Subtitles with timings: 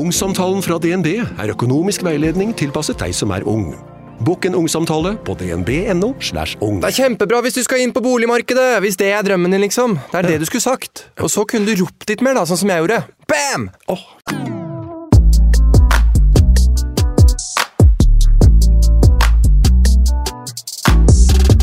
[0.00, 3.74] Ungsamtalen fra DNB er økonomisk veiledning tilpasset deg som er ung.
[4.24, 6.14] Bokk en ungsamtale på dnb.no.
[6.24, 6.78] slash ung.
[6.80, 9.98] Det er kjempebra hvis du skal inn på boligmarkedet, hvis det er drømmen din, liksom.
[10.08, 11.04] Det er det du skulle sagt.
[11.20, 13.02] Og så kunne du ropt litt mer, da, sånn som jeg gjorde.
[13.28, 13.66] Bam!
[13.92, 14.06] Oh.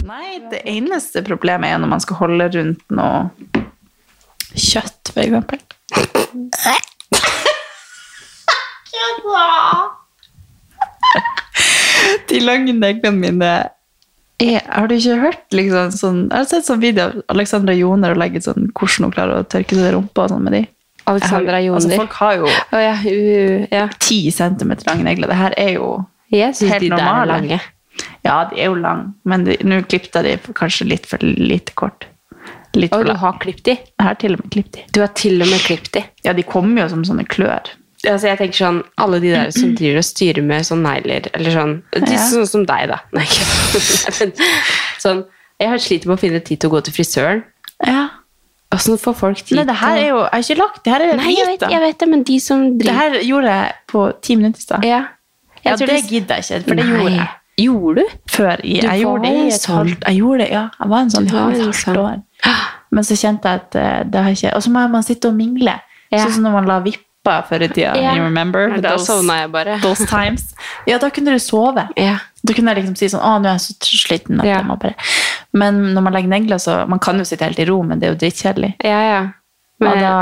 [0.06, 3.66] Nei, det eneste problemet er når man skal holde rundt noe
[4.54, 5.66] kjøtt, for eksempel.
[12.30, 13.52] De lange neglene mine
[14.38, 18.14] er, Har du ikke hørt liksom sånn Jeg har sett sånn video av Alexandra Joner
[18.14, 20.64] og legget sånn hvordan hun klarer å tørke seg rumpa og sånn med de.
[21.08, 21.80] Alexandra Joner.
[21.80, 23.88] Altså, folk har jo oh, ja, uh, ja.
[23.96, 25.32] 10 centimeter lange negler.
[25.32, 25.88] Det her er jo
[26.34, 27.62] Jeg Helt de normale.
[28.26, 32.10] Ja, de er jo lange, men nå klippet jeg de kanskje litt for lite kort.
[32.78, 33.76] Litt Og du har klippet de.
[33.80, 34.84] Jeg har til og med klippet de.
[34.94, 36.04] Du har til og med klippet de.
[36.28, 37.72] Ja, de kommer jo som sånne klør.
[38.06, 41.52] Altså, jeg tenker sånn, Alle de der som driver og styrer med sånn negler eller
[41.56, 42.28] sånn, de, Ja.
[42.30, 43.00] Sånn som deg, da.
[43.18, 44.32] Nei, ikke
[45.02, 45.24] sånn,
[45.60, 47.44] Jeg har sliter med å finne tid til å gå til frisøren.
[47.86, 48.04] Ja.
[48.76, 51.04] Åssen får folk tid Nei, det her er jo Jeg har ikke lagt det her
[51.06, 53.76] er Nei, jeg vet, jeg vet det, men de som driver Det her gjorde jeg
[53.94, 54.84] på ti minutter i stad.
[54.88, 55.02] Ja,
[55.64, 56.98] Ja, det tror det gidder jeg ikke, for det Nei.
[56.98, 58.18] gjorde jeg Gjorde du?
[58.30, 58.60] før.
[58.62, 60.64] Jeg, Du jeg gjorde det i et sånn- halvt Jeg gjorde det, ja.
[60.80, 61.98] Jeg var en sånn halvt sånn.
[61.98, 62.20] år.
[62.92, 65.34] Men så kjente jeg at eh, det har ikke Og så må man sitte og
[65.40, 65.74] mingle.
[66.12, 66.20] Ja.
[66.26, 66.78] Sånn som når man la
[67.28, 67.94] vippa før i tida.
[67.96, 68.18] Yeah.
[68.18, 68.70] You remember?
[68.82, 69.80] Da Those- sovna jeg bare.
[69.82, 70.56] Those times.
[70.88, 71.88] Ja, da kunne du sove.
[71.98, 72.20] Yeah.
[72.44, 74.94] Da kunne liksom si sånn, å, nå er jeg så sliten bare...
[75.54, 78.08] Men når man legger negler, så man kan jo sitte helt i ro, men det
[78.08, 78.76] er jo drittkjedelig.
[78.86, 79.20] Ja, ja.
[79.82, 80.14] Og da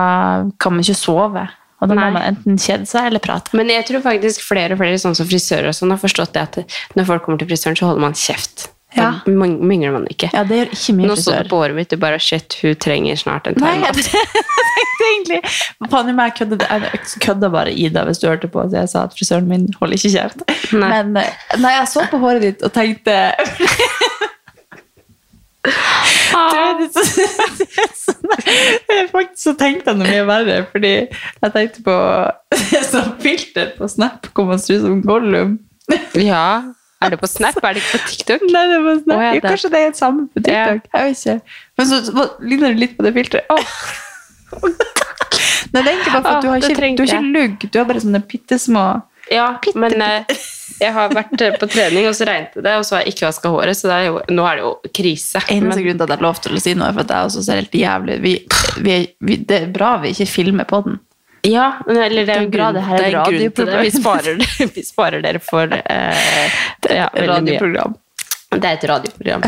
[0.59, 1.45] kan man ikke sove.
[1.81, 3.51] Og da må man enten kjede seg eller prate.
[3.53, 6.41] men jeg tror faktisk flere og flere sånn som frisører og sånn har forstått det
[6.41, 8.69] at når folk kommer til frisøren, så holder man kjeft.
[8.95, 9.09] Ja.
[9.25, 10.29] Da ming- mingler man ikke.
[10.33, 12.55] Ja, det gjør ikke min Nå så det du på håret mitt, du bare shit,
[12.61, 13.97] hun trenger snart en timeout.
[14.75, 15.39] jeg egentlig
[15.91, 16.47] Faen meg, jeg
[17.21, 18.63] kødda, bare Ida hvis du hørte på.
[18.63, 20.45] at jeg sa at frisøren min holder ikke kjeft.
[20.73, 20.89] Nei.
[20.89, 23.17] Men eh, nei, jeg så på håret ditt og tenkte
[26.35, 26.51] Ah.
[26.53, 28.15] jeg det så-
[28.89, 31.95] Jeg Faktisk så tenkte jeg noe mye verre, fordi jeg tenkte på
[32.91, 35.55] sånn filter på Snap hvor man ser ut som Gollum.
[36.21, 36.61] Ja.
[37.03, 37.57] Er det på Snap?
[37.63, 38.45] Er det ikke på TikTok?
[38.53, 39.15] Nei, det var Snap.
[39.17, 40.87] Oh, ja, ja, det- kanskje det er det samme på TikTok.
[40.93, 41.41] Jeg vet ikke.
[41.77, 43.45] Men så, så ligner det litt på det filteret.
[43.51, 43.75] Åh.
[45.73, 47.65] Nei, det er egentlig bare for at du har ikke, du har ikke lugg.
[47.73, 48.83] Du har bare sånne pittesmå
[49.33, 50.35] Ja, men eh,
[50.79, 53.25] jeg har vært eh, på trening, og så regnet det, og så har jeg ikke
[53.25, 55.41] vaska håret, så det er jo, nå er det jo krise.
[55.49, 57.59] Eneste grunn til at jeg lovte å si noe, er for at jeg også ser
[57.63, 58.33] helt jævlig vi,
[58.85, 60.99] vi, vi, Det er bra vi ikke filmer på den.
[61.45, 63.75] Ja, eller det er er bra det her er er grunn til det.
[63.75, 63.83] radioprogram.
[63.85, 64.41] Vi sparer,
[64.77, 66.57] vi sparer dere for eh,
[66.89, 67.29] ja, veldig mye.
[67.35, 67.95] radioprogram.
[68.55, 69.45] Det er et radioprogram.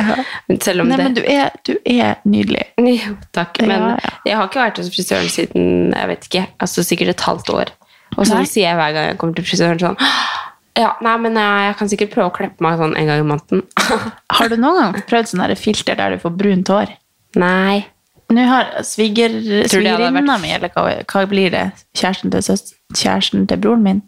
[0.49, 2.65] Men selv om Nei, det men du er, du er nydelig.
[2.97, 3.61] Jo, takk.
[3.63, 4.13] Men Ja, ja.
[4.27, 7.71] jeg har ikke vært hos frisøren siden jeg vet ikke, altså sikkert et halvt år.
[8.17, 9.97] Og så sier jeg hver gang jeg kommer til frisøren sånn
[10.77, 13.25] Ja, nei, men jeg, jeg kan sikkert prøve å klippe meg sånn en gang i
[13.25, 13.63] måneden.
[14.37, 16.91] Har du noen gang prøvd sånn filter der du får brunt hår?
[17.37, 17.85] nei.
[18.29, 19.37] Nå har sviger,
[19.71, 21.65] svigerinna mi, eller hva, hva blir det?
[21.95, 24.01] Kjæresten til, søs, kjæresten til broren min?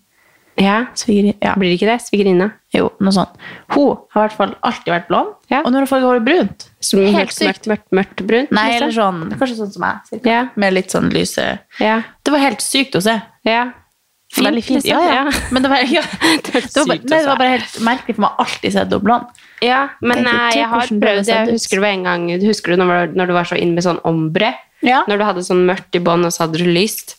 [0.60, 1.54] Ja, Svigeri, ja.
[1.56, 2.02] Blir det ikke det?
[2.04, 2.50] Svigerinna?
[2.76, 3.38] Jo, noe sånt.
[3.72, 5.62] Hun har i hvert fall alltid vært blond, Ja.
[5.64, 6.66] og nå har hun fått håret brunt.
[6.84, 7.70] Som Helt mørkt, sykt.
[7.72, 8.52] mørkt, mørkt brunt?
[8.52, 8.84] Nei, liksom?
[8.84, 10.26] eller sånn, kanskje sånn som meg.
[10.28, 10.42] Ja.
[10.60, 11.46] med litt sånn lyse.
[11.80, 12.02] Ja.
[12.26, 13.22] Det var helt sykt å se.
[13.48, 13.70] ja.
[14.38, 14.84] Veldig fint.
[14.84, 15.02] liksom.
[15.04, 15.32] Ja, ja.
[15.54, 16.04] Men det var, ja.
[16.46, 18.86] Det var, det, var nei, det var bare helt merkelig, for man har alltid sett
[18.92, 19.26] henne blond.
[19.66, 22.78] Ja, men Tenk- jeg, jeg har prøvd Jeg husker det var en gang Husker du
[22.80, 24.54] når, du når du var så inn med sånn ombre?
[24.86, 25.02] Ja.
[25.10, 27.18] Når du hadde sånn mørkt i bånd, og så hadde du lyst.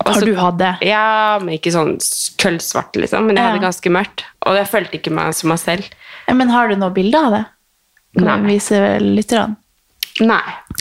[0.00, 0.70] Også, Har du hatt det?
[0.88, 1.98] Ja, men ikke sånn
[2.40, 3.26] køllsvart, liksom.
[3.28, 4.24] Men jeg hadde ganske mørkt.
[4.48, 5.90] Og jeg følte ikke meg som meg selv.
[6.32, 7.42] Men har du noe bilde av det?
[8.16, 8.54] Kan du Nei.
[8.54, 9.58] vise lytterne?
[10.24, 10.40] Nei,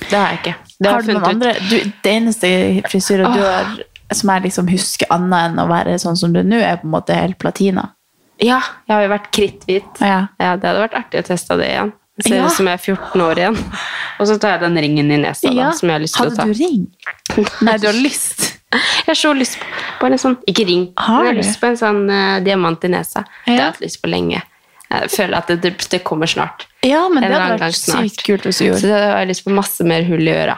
[0.10, 0.54] det har jeg ikke.
[0.80, 1.28] Det Har har du noen ut.
[1.34, 1.52] andre?
[1.68, 1.76] Du,
[2.08, 2.50] det eneste
[2.90, 3.76] frisyret du har
[4.16, 6.88] som jeg liksom husker annet enn å være sånn som du er nå, er på
[6.90, 7.90] en måte helt platina.
[8.40, 10.00] Ja, jeg har jo vært kritthvit.
[10.00, 10.20] Ja.
[10.40, 11.92] Ja, det hadde vært artig å teste det igjen.
[12.20, 12.48] Det ser Ja.
[12.52, 13.58] som jeg er 14 år igjen.
[14.20, 16.36] Og så tar jeg den ringen i nesa da, som jeg har lyst til å
[16.36, 16.44] ta.
[16.44, 16.88] Hadde du ring?
[17.68, 18.60] Nei, du har lyst.
[18.72, 19.58] Jeg har så lyst
[20.00, 22.84] på en sånn, ikke ring, Har men jeg har lyst på en sånn uh, diamant
[22.86, 23.24] i nesa.
[23.46, 24.42] Det har jeg hatt lyst på lenge.
[24.90, 26.66] Jeg føler at det, det, det kommer snart.
[26.86, 28.82] Ja, men En det hadde vært sykt kult hvis du gjorde.
[28.82, 30.58] Så det har jeg lyst på masse mer hull i øra.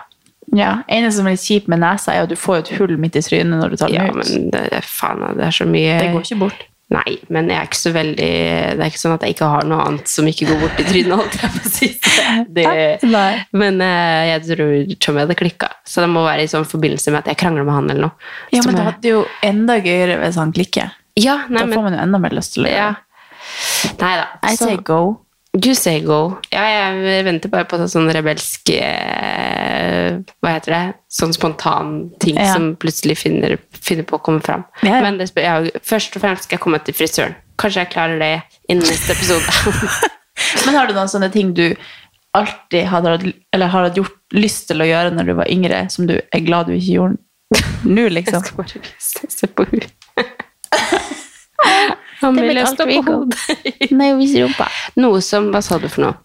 [0.57, 3.15] Ja, eneste som er litt kjipt med nesa, er at du får et hull midt
[3.15, 4.17] i trynet når du tar den Ja, ut.
[4.19, 6.65] men det, det, faen, det er så mye Det går ikke bort.
[6.91, 8.25] Nei, men jeg er ikke så veldig
[8.75, 10.85] Det er ikke sånn at jeg ikke har noe annet som ikke går bort i
[10.89, 11.87] trynet, holdt jeg på å si.
[12.57, 12.65] Det,
[13.07, 13.31] Nei.
[13.55, 14.73] men eh, jeg tror
[15.05, 15.69] Tommy hadde klikka.
[15.87, 18.29] Så det må være i sånn forbindelse med at jeg krangler med han eller noe.
[18.51, 20.91] Ja, Så men det hadde jo enda gøyere hvis han klikker.
[21.19, 22.91] ja, nei, Da men får man jo enda mer lyst til å gjøre ja.
[22.99, 23.95] det.
[24.03, 24.27] Nei da.
[24.51, 24.99] I say go.
[25.57, 26.37] You say go.
[26.53, 26.61] Ja,
[26.95, 30.83] jeg venter bare på sånn rebelsk eh, Hva heter det?
[31.11, 31.89] Sånn spontan
[32.23, 32.53] ting Ja.
[32.55, 34.63] som plutselig finner, finner på å komme fram.
[34.87, 35.01] Ja.
[35.03, 37.35] Men det, ja, først og fremst skal jeg komme til frisøren.
[37.59, 38.31] Kanskje jeg klarer det
[38.71, 39.43] innen neste episode.
[40.65, 41.65] Men har du noen sånne ting du
[42.33, 45.83] alltid hadde, hatt- eller har hatt gjort lyst til å gjøre når du var yngre,
[45.91, 47.19] som du er glad du ikke gjorde
[47.91, 48.39] nå, liksom?
[48.39, 49.91] jeg skal bare se på henne.
[52.21, 53.91] Han Det vil vet jeg alt stå på hodet.
[53.99, 54.67] Nei, hvis rumpa.
[55.01, 56.17] Noe som Hva sa du for noe?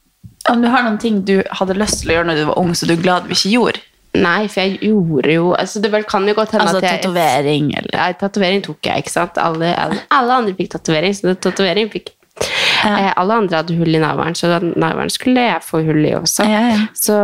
[0.51, 2.73] Om du har noen ting du hadde lyst til å gjøre når du var ung,
[2.79, 3.83] så du er glad du ikke gjorde?
[4.17, 7.67] Nei, for jeg gjorde jo altså Det kan jo godt hende Altså at jeg tatovering,
[7.77, 9.37] eller Ja, tatovering tok jeg, ikke sant?
[9.43, 13.95] Alle, alle, alle andre fikk tatovering, så det- tatovering fikk eh, Alle andre hadde hull
[13.97, 16.45] i navlen, så navlen skulle jeg få hull i også.
[16.51, 16.81] Ja, ja.
[16.95, 17.17] Så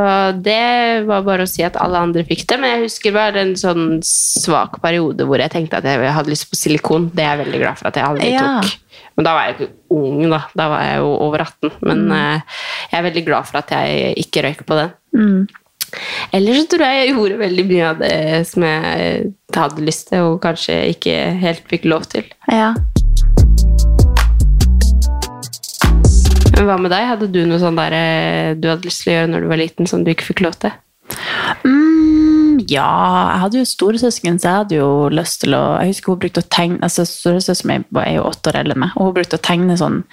[0.43, 3.55] det var bare å si at alle andre fikk det, men jeg husker bare en
[3.61, 7.11] sånn svak periode hvor jeg tenkte at jeg hadde lyst på silikon.
[7.15, 8.61] Det er jeg veldig glad for at jeg aldri Ja.
[8.61, 8.79] tok.
[9.17, 10.39] Men da var jeg jo ikke ung, da.
[10.57, 11.71] Da var jeg jo over 18.
[11.83, 12.13] Men Mm.
[12.13, 12.41] eh,
[12.93, 14.93] jeg er veldig glad for at jeg ikke røyk på den.
[15.15, 15.49] Mm.
[16.33, 20.21] Ellers så tror jeg jeg gjorde veldig mye av det som jeg hadde lyst til,
[20.25, 22.25] og kanskje ikke helt fikk lov til.
[22.49, 22.73] Ja.
[26.63, 27.09] Men hva med deg?
[27.11, 29.59] Hadde du noe sånn der eh, du hadde lyst til å gjøre når du var
[29.59, 30.71] liten, som du ikke fikk lov til?
[31.67, 32.87] Mm, ja,
[33.33, 36.45] jeg hadde jo storesøsken, så jeg hadde jo lyst til å Jeg husker hun brukte
[36.45, 39.41] å tegne altså Storesøsteren min er jo åtte år eldre enn meg, og hun brukte
[39.41, 40.05] å tegne sånn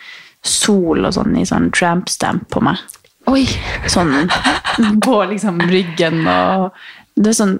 [0.42, 2.82] sol og sånn i sånn tramp-stamp på meg.
[3.30, 3.44] Oi!
[3.92, 4.16] Sånn
[5.06, 6.72] på liksom ryggen og
[7.14, 7.58] Det var sånn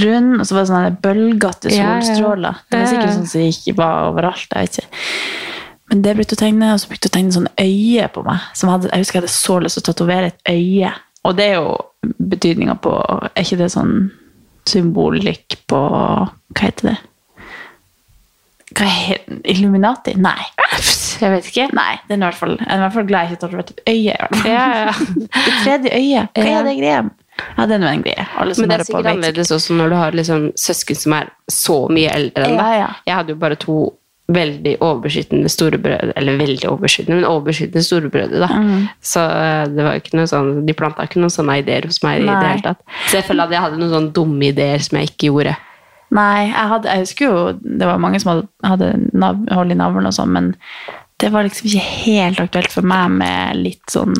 [0.00, 2.64] rund, og så var det sånne bølgete solstråler.
[2.70, 4.48] Det var sikkert sånn som ikke var overalt.
[4.48, 5.04] jeg vet ikke.
[5.88, 8.48] Men det brukte å tegne, og så brukte å tegne sånn øye på meg.
[8.58, 10.92] Som hadde, jeg husker jeg hadde så lyst til å tatovere et øye.
[11.28, 11.76] Og det er jo
[12.30, 12.92] betydninga på
[13.34, 13.94] Er ikke det sånn
[14.68, 16.96] symbolikk på Hva heter det?
[18.78, 20.14] Hva heter Illuminati?
[20.20, 20.38] Nei.
[21.18, 21.66] Jeg vet ikke.
[21.74, 23.40] Nei, det er i hvert fall, jeg er i hvert fall glad jeg ikke har
[23.42, 24.12] tatovert et øye.
[24.12, 24.52] i hvert fall.
[24.52, 24.92] Ja, ja.
[25.48, 26.36] Det tredje øyet.
[26.38, 27.00] Hva er det greia?
[27.56, 28.26] Ja, det er nå en greie.
[28.38, 31.78] Men det er sikkert på annerledes også når du har liksom søsken som er så
[31.90, 32.62] mye eldre enn deg.
[32.62, 32.88] Ja, ja.
[33.08, 33.78] Jeg hadde jo bare to
[34.28, 38.48] veldig overbeskyttende storebrødre, eller veldig overbeskyttende, men overbeskyttende storebrødre, da.
[38.52, 38.82] Mm.
[39.00, 42.02] Så eh, det var jo ikke noe sånn, de planta ikke noen sånne ideer hos
[42.04, 42.82] meg i det hele tatt.
[43.08, 45.56] Så jeg føler at jeg hadde noen sånne dumme ideer som jeg ikke gjorde.
[46.18, 49.78] Nei, jeg, hadde, jeg husker jo det var mange som hadde, hadde nav, hold i
[49.80, 50.52] navlen og sånn, men
[51.18, 54.14] det var liksom ikke helt aktuelt for meg med litt sånn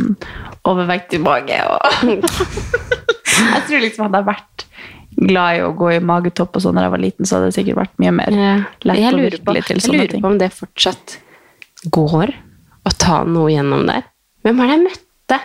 [0.69, 1.61] overvektig mage.
[1.69, 2.09] Og
[3.53, 4.68] jeg tror liksom hadde jeg vært
[5.19, 7.57] glad i å gå i magetopp og sånn da jeg var liten, så hadde det
[7.59, 8.37] sikkert vært mye mer
[8.87, 11.19] lett jeg og lurer, på, virkelig til jeg lurer på om det fortsatt
[11.95, 12.33] går
[12.89, 14.07] å ta noe gjennom der.
[14.47, 15.41] Hvem er det jeg møtte?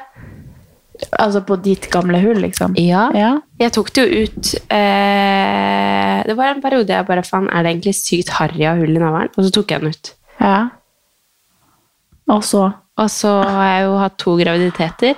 [1.20, 2.76] Altså på ditt gamle hull, liksom?
[2.80, 3.08] Ja.
[3.18, 3.32] Ja.
[3.60, 7.74] Jeg tok det jo ut eh, Det var en periode jeg bare fant er det
[7.74, 9.34] egentlig sykt harry av hull i navlen?
[9.34, 10.14] Og så tok jeg den ut.
[10.40, 10.62] ja.
[12.32, 12.70] Og så
[13.02, 15.18] Og så har jeg jo hatt to graviditeter.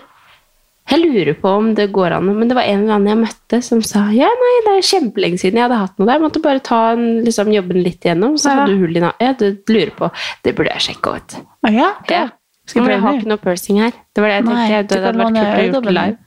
[0.86, 3.60] Jeg lurer på om det går an, men det var en eller annen jeg møtte
[3.66, 6.20] som sa ja, nei, det er kjempelenge siden jeg hadde hatt noe der.
[6.20, 8.56] Jeg måtte bare ta en, liksom, jobben litt igjennom, så Ja.
[8.62, 9.20] hadde du hull i navlen.
[9.26, 10.12] Ja, du lurer på.
[10.46, 11.38] Det burde jeg sjekke, ut.
[11.66, 11.90] Å ja?
[12.14, 12.26] Ja.
[12.70, 13.92] Skal jeg har ikke noe pursing her.
[14.14, 14.62] Det var det jeg tenkte.
[14.62, 16.18] Nei, det hadde vært kult å gjøre det live.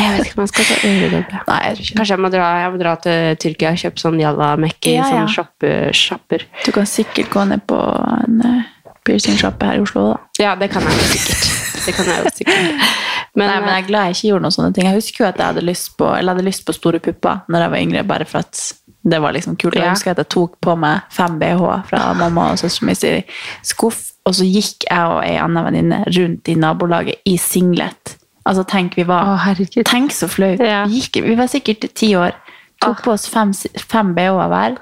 [0.00, 1.86] Jeg vet ikke om jeg skal ta det.
[1.98, 5.26] Kanskje jeg må dra, jeg må dra til Tyrkia og kjøpe sånn jalla-mekki, Ja, ja.
[5.26, 6.46] sånn shopper.
[6.64, 10.18] Du kan sikkert gå ned på en uh, piercingsjappe her i Oslo, da.
[10.38, 11.50] Ja, det kan jeg jo sikkert.
[11.86, 12.90] Det kan jeg jo sikkert.
[13.38, 14.86] Men, Nei, men jeg er glad jeg ikke gjorde noen sånne ting.
[14.88, 17.64] Jeg husker jo at jeg hadde lyst på, eller hadde lyst på store pupper når
[17.64, 18.62] jeg var yngre, bare for at
[19.10, 19.78] det var liksom kult.
[19.78, 23.22] Jeg husker at jeg tok på meg fem BH fra mamma og søsteren min sin
[23.64, 28.16] skuff, og så gikk jeg og ei anna venninne rundt i nabolaget i singlet.
[28.48, 29.54] Altså, tenk, vi var Å.
[29.86, 30.60] Tenk så flaut.
[30.64, 30.82] Ja.
[30.90, 32.34] Vi, vi var sikkert ti år.
[32.80, 34.78] Tok på oss fem, fem BH-er hver.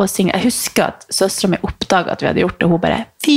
[0.00, 0.32] Og synge.
[0.32, 3.34] Jeg husker at søstera mi oppdaga at vi hadde gjort det, og hun bare fy!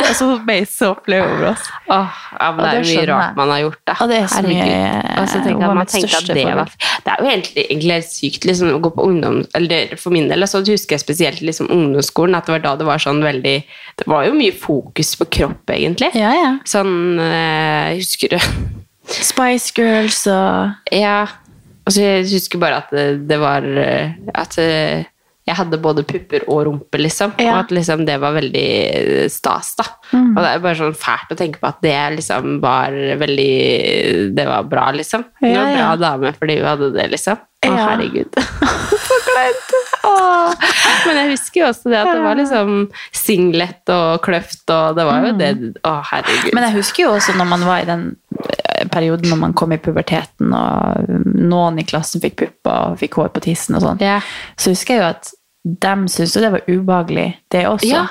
[0.00, 1.64] Og så ble jeg så flau over oss.
[1.92, 3.96] Åh, ja, men Og det er mye rart man har gjort, da.
[4.00, 6.72] Og det er så mye- Og så tenker jeg man tenkte at det var.
[7.04, 9.40] Det er jo egentlig, egentlig helt sykt liksom, å gå på ungdom...
[9.58, 12.86] Eller for min del så husker jeg spesielt liksom, ungdomsskolen, at det var da det
[12.88, 13.56] var sånn veldig
[14.00, 16.12] Det var jo mye fokus på kropp, egentlig.
[16.16, 16.52] Ja, ja.
[16.64, 18.38] Sånn Jeg Husker du
[19.30, 21.26] Spice Girls og Ja.
[21.86, 25.04] Altså, jeg husker bare at det, det var eh, At eh,
[25.46, 27.36] jeg hadde både pupper og rumpe, liksom.
[27.38, 27.52] Ja.
[27.52, 28.66] Og at liksom det var veldig
[29.30, 29.84] stas, da.
[30.12, 34.46] Og det er bare sånn fælt å tenke på at det liksom var veldig Det
[34.48, 35.24] var bra, liksom.
[35.42, 37.38] Hun Ja, var en bra dame fordi hun hadde det, liksom.
[37.66, 38.36] Å, herregud.
[39.06, 39.70] Så kleint.
[41.06, 42.72] Men jeg husker jo også det at det var liksom
[43.14, 45.50] singlet og kløft, og det var jo det
[45.86, 46.52] Å, herregud.
[46.56, 48.04] Men jeg husker jo også når man var i den
[48.40, 53.18] eh, perioden når man kom i puberteten, og noen i klassen fikk pupper og fikk
[53.20, 54.20] hår på tissen og sånn, Ja.
[54.56, 55.32] så husker jeg jo at
[55.86, 57.90] dem syntes jo det var ubehagelig, det også.
[57.90, 58.06] Ja.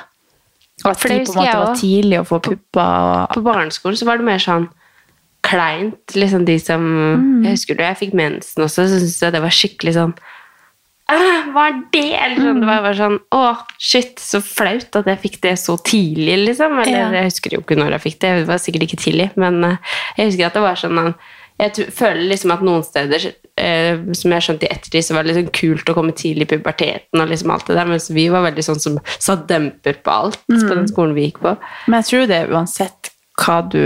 [0.84, 2.82] At For de på en måte var tidlig å få pupper.
[3.30, 4.66] Og, På barneskolen så var det mer sånn
[5.46, 6.12] kleint.
[6.12, 6.82] Liksom de som
[7.16, 7.44] Mm.
[7.46, 10.35] Jeg husker da jeg fikk mensen også, så syntes jeg det var skikkelig sånn «Æ,
[11.06, 12.04] Hva er det?
[12.18, 13.42] Eller sånn, Det var bare sånn Å,
[13.78, 16.78] shit, så flaut at jeg fikk det så tidlig, liksom.
[16.82, 17.10] Eller Ja.
[17.20, 19.76] jeg husker jo ikke når jeg fikk det, det var sikkert ikke tidlig, men eh,
[20.18, 21.14] jeg husker at det var sånn
[21.58, 25.32] jeg føler liksom at noen steder, eh, som jeg skjønte i ettertid, så var det
[25.32, 28.42] liksom kult å komme tidlig i puberteten og liksom alt det der, mens vi var
[28.44, 30.68] veldig sånn som sa demper på alt på Mm.
[30.74, 31.56] den skolen vi gikk på.
[31.88, 33.78] men jeg tror det er uansett hva, du,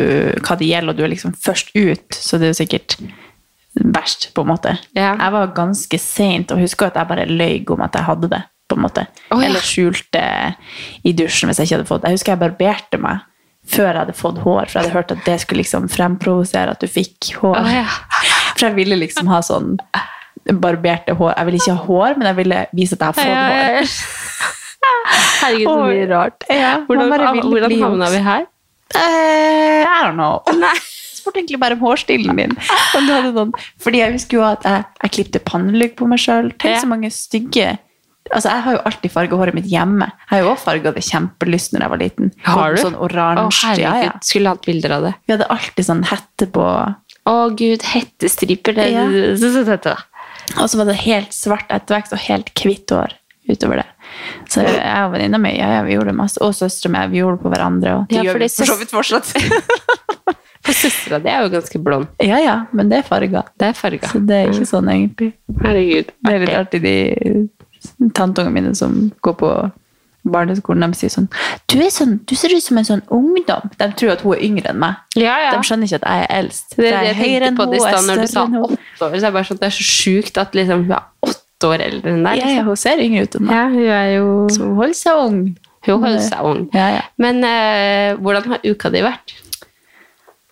[0.42, 2.96] hva det gjelder, og du er liksom først ut, så det er jo sikkert
[3.74, 4.76] verst, på en måte.
[4.96, 5.14] Ja.
[5.14, 8.42] Jeg var ganske sent, og husker at jeg bare løy om at jeg hadde det,
[8.70, 9.06] på en måte.
[9.30, 9.48] Oh, ja.
[9.48, 10.22] Eller skjulte
[11.06, 13.26] i dusjen hvis jeg ikke hadde fått Jeg husker jeg barberte meg
[13.70, 16.80] før jeg hadde fått hår, for jeg hadde hørt at det skulle liksom fremprovosere at
[16.82, 17.58] du fikk hår.
[17.60, 17.84] Oh, ja.
[18.56, 19.76] For jeg ville liksom ha sånn
[20.58, 21.34] barberte hår.
[21.36, 24.56] Jeg ville ikke ha hår, men jeg ville vise at jeg har fått hår.
[25.40, 26.48] Herregud, så mye rart.
[26.88, 28.48] Hvordan, hvordan havna vi her?
[28.90, 30.40] Uh, I don't know.
[30.50, 30.80] Jeg
[31.20, 32.56] spurte egentlig bare om hårstilen din.
[32.96, 33.52] Om du hadde noen.
[33.80, 36.50] Fordi jeg husker jo at jeg, jeg klippte pannelugg på meg sjøl.
[36.56, 36.80] Tenk Ja.
[36.82, 37.76] så mange stygge
[38.30, 40.06] Altså, Jeg har jo alltid farga håret mitt hjemme.
[40.06, 42.28] Jeg har jo også farga det kjempelyst når jeg var liten.
[42.46, 42.82] Har du?
[42.82, 43.72] Sånn oransje.
[43.72, 44.12] Oh, ja, ja.
[44.22, 45.14] skulle hatt bilder av det.
[45.26, 46.62] Vi hadde alltid sånn hette på
[47.26, 48.76] Å gud, hettestriper.
[48.76, 49.96] Det, Ja.
[50.60, 53.12] Og så var det helt svart ettervekst og helt hvitt hår
[53.50, 53.86] utover det.
[54.50, 56.38] Så jeg og venninna mi ja, ja, vi gjorde det masse.
[56.42, 57.02] Og søstera mi.
[57.12, 57.96] Vi gjorde det på hverandre.
[57.98, 59.34] Og det Ja, gjør vi for så vidt fortsatt.
[61.10, 62.06] For Det er jo ganske blond.
[62.22, 63.44] ja, ja, men det er farga.
[63.58, 64.08] Det er farga.
[64.12, 65.32] Så det er ikke sånn egentlig.
[65.60, 66.14] Herregud.
[66.24, 69.52] Det er litt artig, de tanteungene mine som går på
[70.30, 71.28] barneskolen, de sier sånn
[71.70, 73.70] du, sånn du ser ut som en sånn ungdom.
[73.80, 74.98] De tror at hun er yngre enn meg.
[75.16, 75.52] Ja, ja.
[75.56, 76.74] De skjønner ikke at jeg er eldst.
[76.76, 78.56] Det er det jeg høyere tenkte på i stad når er du sa større enn
[78.58, 78.64] hun.
[78.66, 79.16] åtte år.
[79.16, 82.14] Så er bare sånn, det er så sjukt at liksom, hun er åtte år eldre
[82.14, 82.40] enn deg.
[82.42, 82.68] Ja, ja, Liksom.
[82.68, 83.56] hun ser yngre ut enn meg.
[83.56, 85.40] Ja, hun jo Så hun holder seg ung.
[85.88, 86.66] Hun holder seg ung.
[86.76, 87.04] Ja, ja.
[87.16, 89.36] Men uh, hvordan har uka di vært?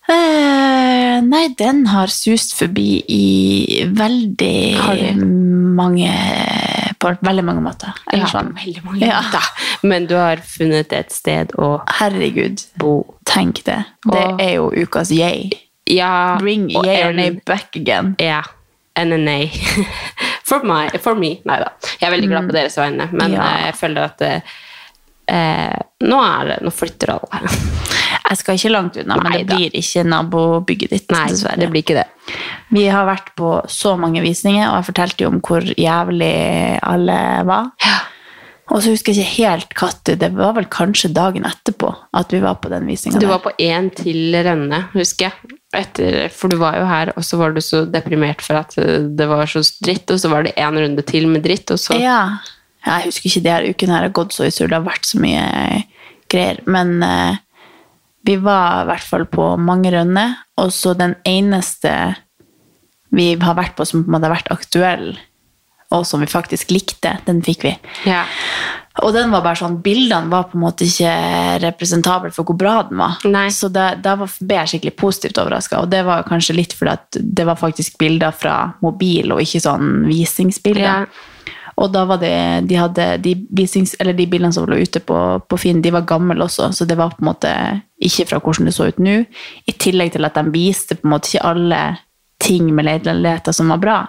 [0.09, 5.13] Eh, nei, den har sust forbi i veldig
[5.77, 6.09] mange
[6.99, 7.93] På veldig mange måter.
[8.11, 8.49] Eller Ja, sånn.
[8.57, 9.21] veldig mange Ja.
[9.21, 9.43] måter.
[9.83, 13.15] Men du har funnet et sted å Herregud, bo.
[13.25, 13.85] tenk det.
[14.03, 15.49] Det Og- er jo ukas yay.
[15.87, 18.15] Ja, Bring yay or nay back again.
[18.19, 18.41] Ja.
[18.97, 19.47] NNA.
[20.43, 21.39] For, my, for me.
[21.45, 21.69] Nei da.
[22.01, 23.33] Jeg er veldig glad på deres vegne, men Mm.
[23.37, 23.57] Ja.
[23.67, 24.41] jeg føler at eh,
[25.27, 27.49] eh, nå, det, nå flytter alle.
[28.29, 31.57] Jeg skal ikke langt unna, men det blir ikke nabobygget ditt, Nei, dessverre.
[31.57, 32.05] det blir ikke det.
[32.75, 36.35] Vi har vært på så mange visninger, og jeg fortalte jo om hvor jævlig
[36.85, 37.17] alle
[37.49, 37.71] var.
[37.81, 37.97] Ja.
[38.69, 42.41] Og så husker jeg ikke helt når, det var vel kanskje dagen etterpå at vi
[42.43, 45.55] var på den visninga Du var på én til Rønne, husker jeg.
[45.73, 49.01] Etter, for du var jo her, og så var du så deprimert for at eh,
[49.17, 51.97] det var så dritt, og så var det én runde til med dritt, og så
[51.97, 52.21] Ja.
[52.85, 54.69] Jeg husker ikke de her ukene her har gått så i surr.
[54.71, 55.41] Det har vært så mye
[56.31, 56.61] greier.
[56.69, 57.41] Men eh,
[58.27, 60.35] vi var i hvert fall på mange rønner.
[60.59, 61.93] Og så den eneste
[63.15, 65.07] vi har vært på som på en måte har vært aktuell,
[65.89, 67.71] og som vi faktisk likte, den fikk vi.
[68.05, 68.25] Ja.
[69.01, 71.13] Og den var bare sånn, bildene var på en måte ikke
[71.63, 73.15] representable for hvor bra den var.
[73.25, 73.47] Nei.
[73.55, 75.79] Så da ble jeg skikkelig positivt overraska.
[75.81, 79.63] Og det var kanskje litt fordi at det var faktisk bilder fra mobil, og ikke
[79.63, 81.07] sånn visingsbilder.
[81.07, 81.55] Ja.
[81.79, 82.33] Og da var det,
[82.67, 85.17] de hadde, de, visings, eller de bildene som lå ute på,
[85.47, 87.53] på Finn, de var gamle også, så det var på en måte
[88.03, 89.21] ikke fra hvordan det så ut nå.
[89.69, 91.83] I tillegg til at de viste på en måte ikke alle
[92.39, 93.99] ting med leiligheter som var bra.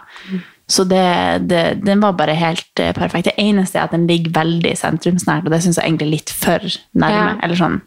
[0.71, 3.27] Så det, det, den var bare helt eh, perfekt.
[3.31, 6.35] Det eneste er at den ligger veldig sentrumsnært, og det syns jeg egentlig er litt
[6.35, 7.25] for nærme.
[7.33, 7.39] Ja.
[7.43, 7.81] Eller sånn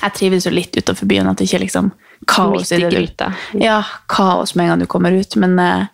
[0.00, 1.92] Jeg trives jo litt utenfor byen, at det ikke er liksom
[2.26, 3.30] kaos i det gryta.
[3.62, 3.78] Ja,
[4.10, 5.86] kaos med en gang du kommer ut, men eh,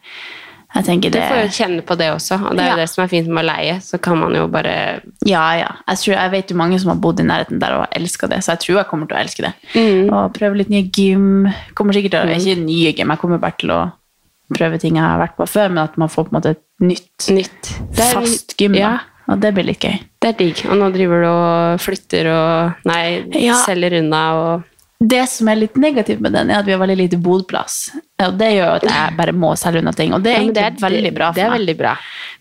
[0.75, 2.77] jeg tenker Du får jo kjenne på det også, og det er jo Ja.
[2.77, 3.75] det som er fint med å leie.
[3.83, 5.69] Så kan man jo bare Ja, ja.
[5.89, 8.39] Jeg, tror, jeg vet jo mange som har bodd i nærheten der og elska det,
[8.45, 9.55] så jeg tror jeg kommer til å elske det.
[9.75, 10.13] Mm.
[10.13, 11.49] Og prøve litt nye gym.
[11.75, 13.93] Kommer sikkert til å, Ikke nye gym, jeg kommer bare til å
[14.55, 16.63] prøve ting jeg har vært på før, men at man får på en måte et
[16.81, 17.75] nytt, nytt.
[17.99, 18.75] Er- fast gym.
[18.75, 18.99] Ja.
[19.31, 20.01] Og det blir litt gøy.
[20.21, 20.65] det er digg.
[20.69, 23.55] Og nå driver du og flytter og Nei, Ja.
[23.55, 24.65] selger unna og
[25.01, 27.91] Det som er litt negativt med den, er at vi har veldig lite bodplass.
[28.21, 30.13] Og det gjør at jeg bare må selge unna ting.
[30.13, 31.59] Og det er Ja, det er, veldig bra Det for meg.
[31.59, 31.95] veldig bra.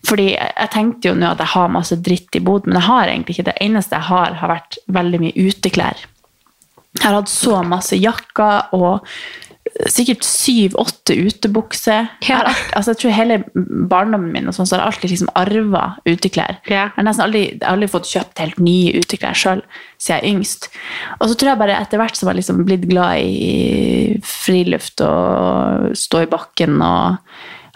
[0.04, 3.06] Fordi jeg tenkte jo nå at jeg har masse dritt i bod, men jeg har
[3.08, 3.56] egentlig ikke det.
[3.64, 6.04] eneste jeg har, har vært veldig mye uteklær.
[6.98, 9.06] Jeg har hatt så masse jakker og
[9.90, 12.08] sikkert syv-åtte utebukser.
[12.26, 13.38] Jeg, altså jeg tror hele
[13.90, 16.58] barndommen min og sånn, så har jeg alltid liksom arva uteklær.
[16.66, 16.88] Ja.
[16.90, 19.64] Jeg har nesten aldri, jeg har aldri fått kjøpt helt nye uteklær sjøl
[20.00, 20.70] siden jeg er yngst.
[21.18, 25.04] Og så tror jeg bare etter hvert som jeg har liksom blitt glad i friluft
[25.06, 27.29] og stå i bakken og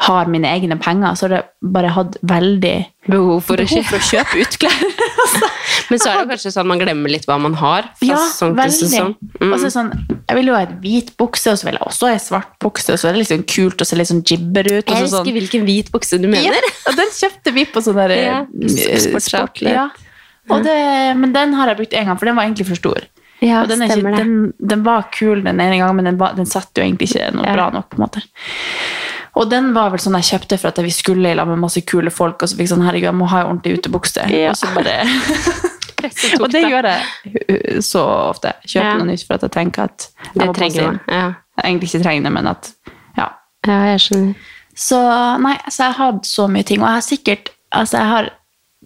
[0.06, 4.06] har mine egne penger, så har jeg bare hatt veldig Behov for behov for å
[4.08, 4.84] kjøpe uteklær.
[5.90, 7.90] Men så er det kanskje sånn man glemmer litt hva man har.
[8.04, 8.76] Ja, til veldig.
[8.78, 9.12] sesong.
[9.42, 9.52] Mm.
[9.74, 12.22] Sånn, jeg vil jo ha et hvit bukse, og så vil jeg også ha en
[12.24, 14.78] svart bukse, og så er det liksom kult å se litt sånn jibber ut.
[14.78, 15.36] Jeg elsker husker sånn.
[15.36, 16.64] hvilken hvit bukse du mener.
[16.64, 19.68] Ja, og den kjøpte vi på sånn der Ja, eh.
[19.74, 19.90] Ja.
[20.52, 20.78] Og det,
[21.20, 23.06] men den har jeg brukt en gang, for den var egentlig for stor.
[23.44, 26.48] Ja, og den, ikke, den, den var kul den ene gangen, men den, var, den
[26.48, 27.90] satt jo egentlig ikke noe bra nok.
[27.92, 28.22] på en måte.
[29.36, 31.80] Og den var vel sånn jeg kjøpte for at vi skulle i lag med masse
[31.88, 34.28] kule folk, og så fikk sånn, herregud, jeg må ha en ordentlig utebukse.
[34.30, 34.52] Ja.
[34.52, 35.00] Og så bare...
[36.42, 38.50] Og det gjør jeg så ofte.
[38.68, 38.96] Kjøper Ja.
[39.00, 40.98] noe nytt for at jeg tenker at jeg Det må passe inn.
[41.08, 41.22] Ja.
[41.56, 42.68] Jeg egentlig ikke trenger det, men at
[43.16, 43.28] ja.
[43.66, 44.34] ja, jeg skjønner.
[44.76, 44.98] Så
[45.40, 48.28] nei, så jeg har hatt så mye ting, og jeg har sikkert altså jeg har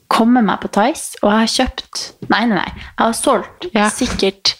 [0.08, 2.70] kommet meg på Tice, og jeg har kjøpt Nei, nei, nei.
[2.76, 3.88] Jeg har solgt Ja.
[3.90, 4.54] sikkert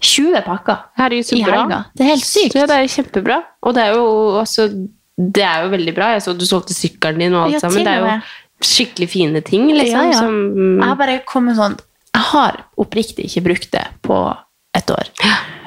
[0.00, 1.82] 20 pakker Herregud, i helga.
[1.96, 2.52] Det er helt sykt.
[2.54, 3.40] Det er kjempebra.
[3.66, 4.06] Og det er jo
[4.44, 4.68] også
[5.16, 6.10] Det er jo veldig bra.
[6.14, 7.84] Jeg så du solgte sykkelen din og alt Ja, sammen.
[7.86, 9.96] Det er jo skikkelig fine ting, liksom.
[9.96, 10.20] Ja, ja.
[10.20, 11.76] Som, Jeg har bare kommet sånn
[12.16, 14.16] Jeg har oppriktig ikke brukt det på
[14.76, 15.10] et år.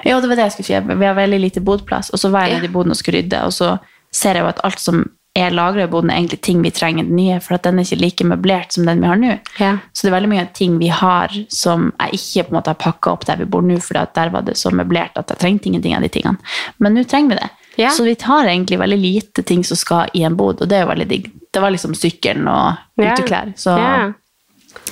[0.06, 0.98] Ja, det var det jeg skulle si.
[1.02, 3.42] Vi har veldig lite bodplass, og så var jeg nede i boden og skulle rydde,
[3.46, 3.78] og så
[4.14, 5.04] ser jeg jo at alt som
[5.38, 7.86] er lagra i boden, er egentlig ting vi trenger den nye, for at den er
[7.86, 9.36] ikke like møblert som den vi har nå.
[9.62, 9.76] Ja.
[9.94, 12.82] Så det er veldig mye ting vi har som jeg ikke på en måte har
[12.82, 15.70] pakka opp der vi bor nå, for der var det så møblert at jeg trengte
[15.70, 16.42] ingenting av de tingene.
[16.82, 17.50] Men nå trenger vi det.
[17.80, 17.94] Ja.
[17.96, 20.84] Så vi har egentlig veldig lite ting som skal i en bod, og det er
[20.84, 21.30] jo veldig digg.
[21.54, 23.54] Det var liksom sykkelen og uteklær.
[23.56, 24.12] Så Ja.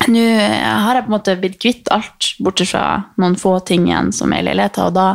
[0.08, 0.24] nå
[0.64, 2.86] har jeg på en måte blitt kvitt alt, bortsett fra
[3.20, 5.10] noen få ting igjen som er i leiligheten, og da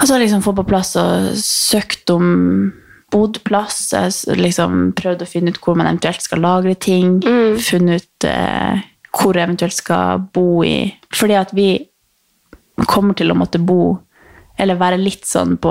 [0.00, 2.72] og så har jeg liksom fått på plass og søkt om
[3.12, 3.92] bodplass,
[4.26, 7.20] liksom prøvd å finne ut hvor man eventuelt skal lagre ting,
[7.60, 8.80] funnet ut eh,
[9.12, 11.66] hvor jeg eventuelt skal bo i, fordi at vi
[12.88, 13.98] kommer til å måtte bo,
[14.60, 15.70] eller være litt sånn på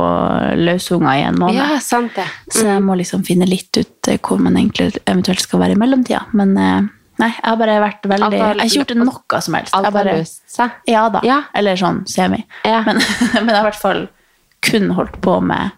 [0.57, 1.55] løsunga i en måned.
[1.59, 2.25] ja, sant det.
[2.51, 5.79] Så jeg må liksom finne litt ut eh, hvor man egentlig eventuelt skal være i
[5.79, 6.23] mellomtida.
[6.33, 6.79] Men eh,
[7.21, 9.75] nei, jeg har bare vært veldig Jeg har- ikke gjort noe som helst.
[9.77, 10.71] Alt har løst seg.
[10.89, 11.21] Ja da.
[11.23, 11.43] Ja.
[11.53, 12.41] Eller sånn semi.
[12.65, 12.81] Ja.
[12.87, 12.97] Men,
[13.37, 14.07] men jeg har i hvert fall
[14.61, 15.77] kun holdt på med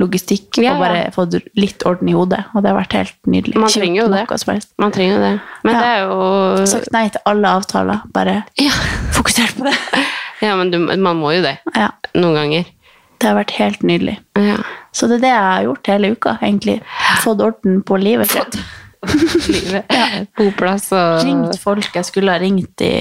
[0.00, 2.40] logistikk Ja, og bare fått litt orden i hodet.
[2.54, 3.54] Og det har vært helt nydelig.
[3.62, 4.24] Man trenger jo det.
[4.28, 4.72] noe som helst.
[4.82, 5.32] Man trenger det.
[5.62, 5.80] Men Ja.
[5.80, 8.00] det er jo Sagt nei til alle avtaler.
[8.12, 8.72] Bare ja.
[9.14, 9.74] fokusert på det.
[10.40, 11.58] ja, men du, man må jo det.
[11.76, 11.90] Ja.
[12.14, 12.64] Noen ganger.
[13.18, 14.16] Det har vært helt nydelig.
[14.38, 14.56] Ja.
[14.94, 16.78] Så det er det jeg har gjort hele uka, egentlig.
[17.22, 18.30] Fått orden på livet.
[18.34, 18.58] Fått
[19.48, 19.90] Livet.
[20.38, 22.92] Boplass og ringt folk jeg skulle ha ringt i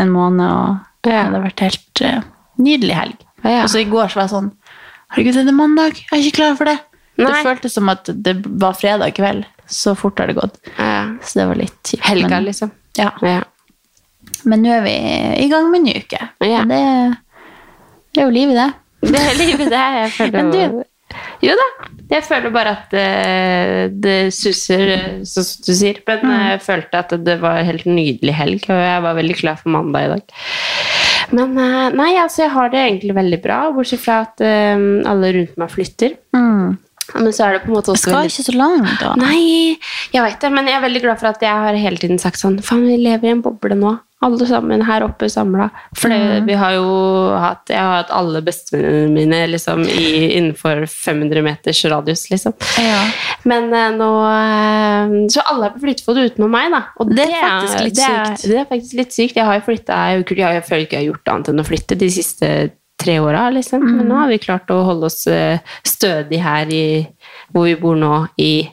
[0.00, 1.10] en måned, og Ja.
[1.10, 2.22] det hadde vært helt uh,
[2.60, 3.26] nydelig helg.
[3.44, 3.62] Ja.
[3.64, 4.50] Og så i går så var jeg sånn
[5.10, 6.76] Herregud, det er mandag, jeg er ikke klar for det.
[7.20, 9.44] Det føltes som at det var fredag kveld.
[9.70, 10.56] Så fort har det gått.
[10.78, 11.16] Ja.
[11.26, 12.04] Så det var litt kjipt.
[12.06, 12.70] Helga, men, liksom.
[12.96, 13.10] Ja.
[14.44, 14.94] Men nå er vi
[15.44, 16.20] i gang med en ny uke.
[16.46, 16.62] Ja.
[16.68, 16.80] Det,
[18.14, 18.70] det er jo livet, det.
[19.10, 19.84] Det er livet, det.
[19.98, 20.84] Jeg føler Men du-
[21.42, 21.64] jo da.
[22.10, 25.98] Jeg føler bare at det, det suser, eh, som du sier.
[26.06, 26.34] Men Mm.
[26.50, 29.70] jeg følte at det var en helt nydelig helg, og jeg var veldig klar for
[29.74, 30.22] mandag i dag.
[31.32, 35.32] Men eh, nei, altså, jeg har det egentlig veldig bra, bortsett fra at eh, alle
[35.38, 36.14] rundt meg flytter.
[37.16, 39.14] Men så er det på en måte også Skal veldig ikke så langt, da.
[39.20, 39.40] Nei,
[40.14, 42.40] jeg veit det, men jeg er veldig glad for at jeg har hele tiden sagt
[42.40, 43.98] sånn Faen, vi lever i en boble nå.
[44.20, 45.70] Alle sammen her oppe samla.
[45.96, 46.44] For mm.
[46.44, 46.88] vi har jo
[47.40, 52.52] hatt Jeg har hatt alle bestevennene mine liksom, i, innenfor 500 meters radius, liksom.
[52.84, 52.98] Ja.
[53.48, 56.82] Men eh, nå eh, Så alle er på flyttefot utenom meg, da.
[57.00, 58.44] Og Det er faktisk litt det er, sykt.
[58.52, 59.40] Det er faktisk litt sykt.
[59.40, 62.00] Jeg har jo flytta Jeg, jeg føler ikke jeg har gjort annet enn å flytte
[62.04, 62.52] de siste
[63.00, 63.82] tre åra, liksom.
[63.84, 64.08] Men Mm.
[64.08, 67.06] nå har vi klart å holde oss eh, stødig her i
[67.52, 68.68] hvor vi bor nå i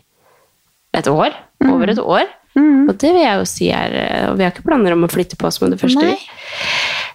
[0.94, 1.34] et år.
[1.64, 1.72] Mm.
[1.74, 2.28] Over et år.
[2.58, 5.12] Og det vil jeg jo si er eh, Og vi har ikke planer om å
[5.12, 6.08] flytte på oss med det første.
[6.08, 6.18] Nei.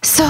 [0.03, 0.27] Så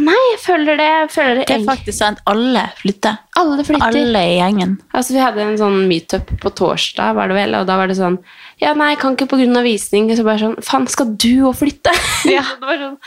[0.00, 0.88] nei, jeg føler det.
[0.88, 2.22] Jeg føler det, Det er faktisk sant.
[2.28, 3.18] Alle flytter.
[3.40, 3.84] Alle flytter.
[3.84, 4.78] Alle i gjengen.
[4.96, 7.98] Altså, vi hadde en sånn meetup på torsdag, var det vel, og da var det
[8.00, 8.18] sånn
[8.62, 10.08] Ja, nei, jeg kan ikke av visning.
[10.16, 11.92] Så bare sånn Faen, skal du òg flytte?
[12.30, 12.44] Ja.
[12.60, 12.98] det var sånn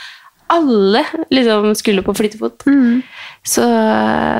[0.54, 2.64] Alle liksom skulle på flyttefot.
[3.48, 3.64] Så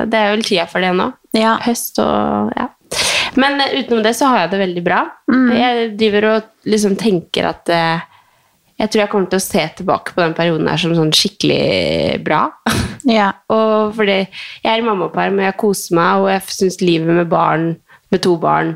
[0.08, 1.10] det er vel tida for det nå.
[1.36, 1.56] Ja.
[1.64, 2.68] Høst og Ja.
[3.36, 5.02] Men eh, utenom det så har jeg det veldig bra.
[5.52, 8.00] Jeg driver og liksom tenker at eh,
[8.80, 12.22] Jeg tror jeg kommer til å se tilbake på den perioden her som sånn skikkelig
[12.24, 12.46] bra.
[13.08, 13.30] Ja.
[13.48, 17.28] Og fordi jeg er i mammaperm, og jeg koser meg, og jeg syns livet med
[17.30, 17.70] barn,
[18.12, 18.74] med to barn,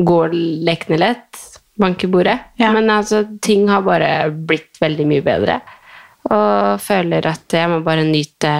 [0.00, 0.32] går
[0.64, 1.40] lekende lett.
[1.80, 2.38] Bank i bordet.
[2.60, 2.70] Ja.
[2.72, 5.58] Men altså, ting har bare blitt veldig mye bedre.
[6.30, 8.52] Og føler at jeg må bare nyte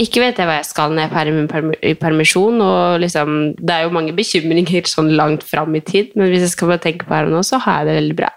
[0.00, 3.86] Ikke vet jeg hva jeg skal når jeg er i permisjon, og liksom Det er
[3.86, 7.16] jo mange bekymringer sånn langt fram i tid, men hvis jeg skal bare tenke på
[7.16, 8.30] her og nå, så har jeg det veldig bra.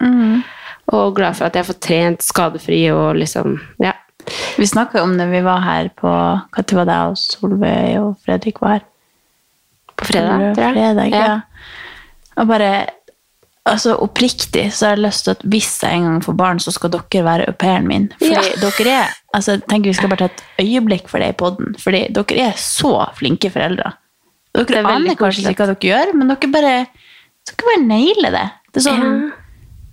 [0.94, 3.94] Og glad for at jeg får trent skadefri og liksom Ja.
[4.56, 8.60] Vi snakka om det vi var her på Når var det og Solveig og Fredrik
[8.62, 8.84] var her?
[9.94, 10.74] På fredag, tror jeg.
[10.74, 11.24] Fredag, ja.
[11.24, 11.40] Ja.
[12.40, 12.70] Og bare
[13.68, 16.72] altså Oppriktig så har jeg lyst til at hvis jeg en gang får barn, så
[16.74, 18.10] skal dere være au pairen min.
[18.20, 21.38] Fordi dere er altså, jeg tenker Vi skal bare ta et øyeblikk for det i
[21.44, 21.76] poden.
[21.80, 23.94] Fordi dere er så flinke foreldre.
[24.54, 26.74] Dere er aner kanskje ikke hva dere gjør, men dere bare,
[27.48, 28.44] dere bare nailer det.
[28.74, 29.16] Det er sånn Ja.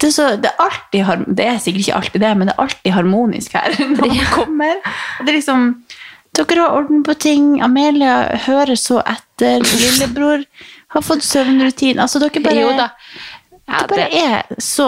[0.01, 2.63] det er, så, det, er alltid, det er sikkert ikke alltid det, men det er
[2.63, 4.93] alltid harmonisk her når man kommer.
[5.21, 5.67] Det er liksom,
[6.38, 7.51] dere har orden på ting.
[7.63, 9.63] Amelia hører så etter.
[9.81, 10.43] Lillebror
[10.91, 11.99] har fått søvnrutin.
[12.03, 12.89] Altså, dere bare, Jo da.
[13.69, 14.88] Ja, det bare er så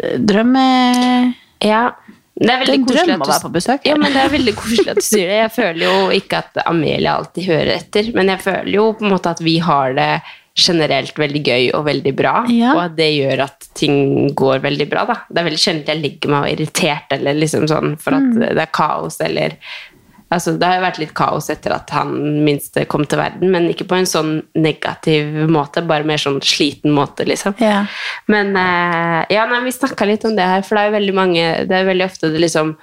[0.00, 0.66] eh, drømme...
[1.64, 1.84] ja.
[2.36, 3.86] Det er veldig koselig å være på besøk.
[3.88, 5.36] Ja, men det er veldig koselig at du sier det.
[5.38, 9.14] Jeg føler jo ikke at Amelia alltid hører etter, men jeg føler jo på en
[9.14, 10.10] måte at vi har det
[10.56, 12.74] generelt veldig gøy og veldig bra, Ja.
[12.76, 15.06] og at det gjør at ting går veldig bra.
[15.08, 15.16] Da.
[15.32, 18.28] Det er veldig sjelden jeg legger meg og er irritert eller liksom sånn for at
[18.28, 18.38] Mm.
[18.52, 19.56] det er kaos eller
[20.34, 22.10] Altså, det har jo vært litt kaos etter at han
[22.42, 26.90] minste kom til verden, men ikke på en sånn negativ måte, bare mer sånn sliten
[26.96, 27.54] måte, liksom.
[27.62, 27.84] Ja.
[28.26, 31.44] Men eh, ja, nei, vi snakka litt om det her, for det er veldig mange
[31.70, 32.74] Det er veldig ofte det liksom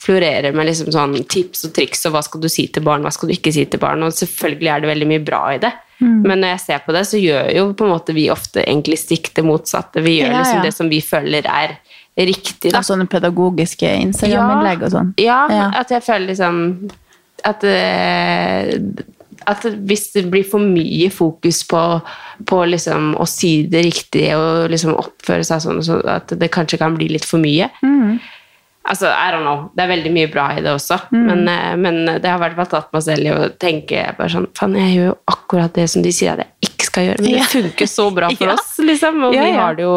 [0.00, 3.12] florerer med liksom sånn tips og triks og hva skal du si til barn, hva
[3.12, 5.72] skal du ikke si til barn, og selvfølgelig er det veldig mye bra i det.
[6.00, 8.96] Men når jeg ser på det, så gjør jo på en måte vi ofte egentlig
[9.02, 10.00] stikk det motsatte.
[10.00, 10.62] Vi gjør Ja, liksom ja.
[10.64, 11.74] det som vi føler er
[12.16, 12.80] riktig, da.
[12.82, 15.14] Sånne pedagogiske Instagram-innlegg og sånn.
[15.18, 15.70] Ja, Ja.
[15.80, 16.90] at jeg føler liksom
[17.44, 18.74] at, eh,
[19.46, 22.02] at hvis det blir for mye fokus på,
[22.44, 26.78] på liksom å si det riktige og liksom oppføre seg sånn, så at det kanskje
[26.78, 27.70] kan bli litt for mye.
[28.90, 29.70] Altså, I don't know.
[29.76, 30.96] Det er veldig mye bra i det også.
[31.12, 34.28] Men, eh, men det har i hvert fall tatt meg selv i å tenke bare
[34.28, 37.22] sånn Faen, jeg gjør jo akkurat det som de sier at jeg ikke skal gjøre.
[37.24, 39.22] Men det funker så bra for oss, liksom.
[39.30, 39.96] Og vi har det jo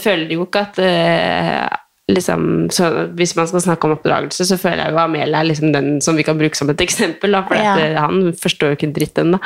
[0.00, 1.68] føler jo ikke at eh,
[2.10, 2.42] liksom,
[2.74, 6.00] så Hvis man skal snakke om oppdragelse, så føler jeg jo Amelia er liksom den
[6.02, 7.32] som vi kan bruke som et eksempel.
[7.36, 7.76] Da, for Ja.
[7.78, 9.38] eh, han forstår jo ikke en dritt ennå.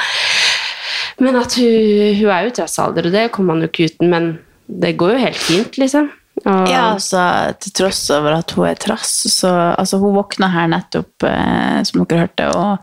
[1.20, 4.10] Men at hun, hun er jo trassalder, og det kommer man jo ikke uten.
[4.10, 4.30] Men
[4.66, 6.08] det går jo helt fint, liksom.
[6.44, 7.20] Og, Ja, altså,
[7.62, 12.02] til tross over at hun er trass, så altså, hun våkna her nettopp, eh, som
[12.04, 12.78] dere hørte, og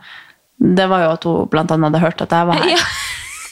[0.61, 2.69] det var jo at hun blant annet hadde hørt at jeg var her.
[2.77, 2.77] Ja.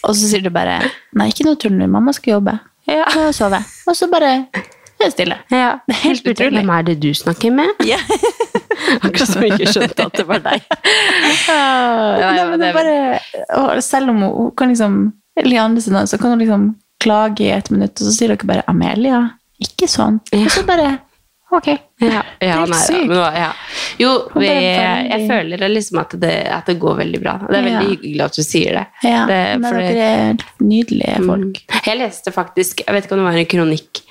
[0.08, 0.80] Og så sier du bare,
[1.18, 2.56] nei, ikke noe tull, mamma skal jobbe.
[2.90, 3.06] Ja.
[3.20, 3.60] Og sove.
[3.88, 4.34] Og så bare
[5.00, 5.38] er stille.
[5.52, 6.60] Ja, Det er helt utrolig.
[6.60, 7.84] Hvem er det du snakker med?
[7.88, 8.00] Ja.
[9.04, 10.66] Akkurat som hun ikke skjønte at det var deg.
[11.50, 13.20] Ja, ja, men det bare,
[13.58, 14.98] og selv om hun, kan liksom,
[15.46, 16.66] Liane så kan hun liksom
[17.02, 19.22] klage i et minutt, og så sier dere bare, Amelia,
[19.62, 20.20] ikke sånn.
[20.36, 20.98] Og så bare,
[21.50, 21.68] ok.
[22.00, 23.14] Ja, ja, helt sykt.
[23.14, 23.52] ja.
[24.00, 27.38] Jo, vi, jeg føler liksom at det, at det går veldig bra.
[27.46, 28.86] Det er veldig hyggelig at du sier det.
[29.04, 31.64] Ja, det men dere er nydelige folk.
[31.66, 31.82] Mm.
[31.90, 34.04] Jeg leste faktisk, jeg vet ikke om det var en kronikk,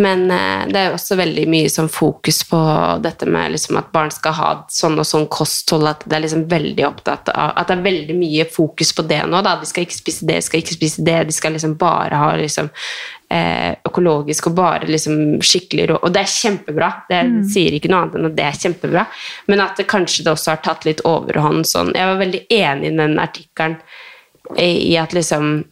[0.00, 2.58] men eh, det er jo også veldig mye sånn fokus på
[3.04, 6.46] dette med liksom at barn skal ha sånn og sånn kosthold, at det er liksom
[6.48, 9.42] veldig opptatt av at det er veldig mye fokus på det nå.
[9.44, 9.58] Da.
[9.60, 12.32] De skal ikke spise det, de skal ikke spise det, de skal liksom bare ha
[12.40, 12.72] liksom
[13.88, 15.98] økologisk og bare liksom skikkelig rå.
[16.02, 16.90] Og det er kjempebra.
[17.08, 17.20] Det
[17.52, 19.04] sier ikke noe annet enn at det er kjempebra.
[19.50, 21.94] Men at det kanskje det også har tatt litt overhånd sånn.
[21.96, 23.78] Jeg var veldig enig i den artikkelen
[24.58, 25.62] i at liksom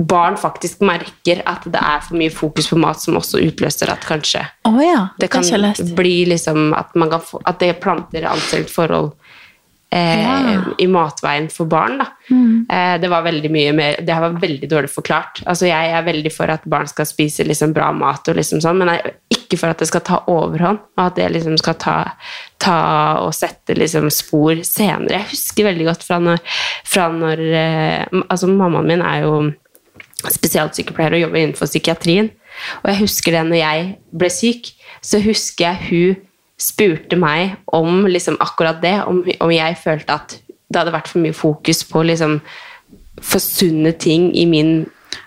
[0.00, 4.04] barn faktisk merker at det er for mye fokus på mat som også utløser at
[4.08, 5.90] kanskje Åja, det kan har ikke jeg lest.
[5.96, 9.12] bli liksom at, man kan få, at det planter anstrengt forhold
[9.92, 10.36] eh, Ja.
[10.40, 10.74] Mm.
[10.78, 11.98] i matveien for barn.
[11.98, 12.06] Da.
[12.30, 15.42] Eh, det var veldig mye mer Det var veldig dårlig forklart.
[15.46, 18.78] Altså, jeg er veldig for at barn skal spise liksom bra mat, og liksom sånn,
[18.78, 21.74] men jeg er ikke for at det skal ta overhånd, og at det liksom skal
[21.74, 21.96] ta,
[22.58, 22.76] ta
[23.24, 25.18] og sette liksom spor senere.
[25.20, 26.38] Jeg husker veldig godt fra når,
[26.84, 29.52] fra når eh, Altså, mammaen min er jo
[30.28, 32.30] spesialsykepleier og jobber innenfor psykiatrien.
[32.82, 33.86] Og jeg husker det når jeg
[34.20, 34.72] ble syk,
[35.02, 36.26] så husker jeg hun
[36.60, 40.38] spurte meg om liksom akkurat det, om, om jeg følte at
[40.70, 42.38] det hadde vært for mye fokus på liksom
[43.20, 44.74] for sunne ting i min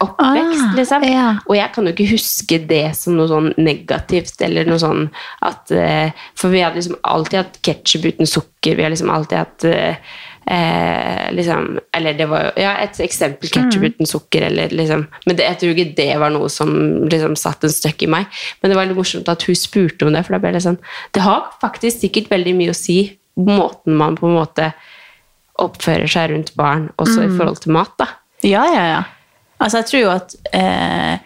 [0.04, 1.04] oppvekst, Ah, liksom.
[1.08, 1.26] ja.
[1.48, 5.06] Og jeg kan jo ikke huske det som noe sånn negativt, eller noe sånn
[5.46, 9.38] at eh, For vi hadde liksom alltid hatt ketsjup uten sukker, vi har liksom alltid
[9.43, 9.67] hatt
[10.48, 13.94] eh, liksom, Eller det var jo ja, et eksempel ketsjup Mm.
[13.94, 16.70] uten sukker, eller liksom Men det, jeg tror ikke det var noe som
[17.10, 18.26] liksom satt en støkk i meg.
[18.62, 20.80] Men det var litt morsomt at hun spurte om det, for da ble det sånn
[21.14, 24.74] Det har faktisk sikkert veldig mye å si, måten man på en måte
[25.60, 27.26] oppfører seg rundt barn, også Mm.
[27.34, 28.08] i forhold til mat, da.
[28.44, 29.04] Ja, ja, ja.
[29.62, 31.18] Altså, jeg tror jo at eh,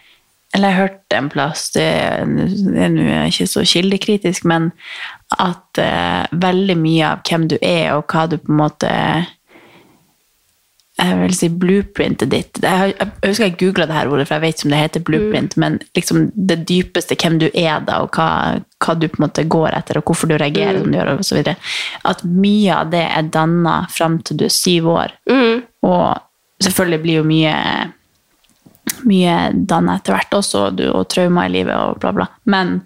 [0.56, 4.72] Eller jeg hørte en plass, det er nå ikke så kildekritisk, men
[5.44, 8.92] at eh, veldig mye av hvem du er, og hva du på en måte
[10.98, 12.58] jeg vil si blueprintet ditt.
[12.64, 15.58] Jeg, husker jeg googla det her ordet, for jeg vet ikke om det heter blueprint,
[15.62, 19.46] men liksom det dypeste, hvem du er da, og hva, hva du på en måte
[19.46, 21.54] går etter, og hvorfor du reagerer som du gjør, og så videre.
[22.10, 25.14] At mye av det er danna fram til du er syv år.
[25.86, 27.54] Og selvfølgelig blir jo mye
[29.06, 32.28] mye dannet etter hvert også, og, du, og traumer i livet og bla, bla.
[32.50, 32.80] Men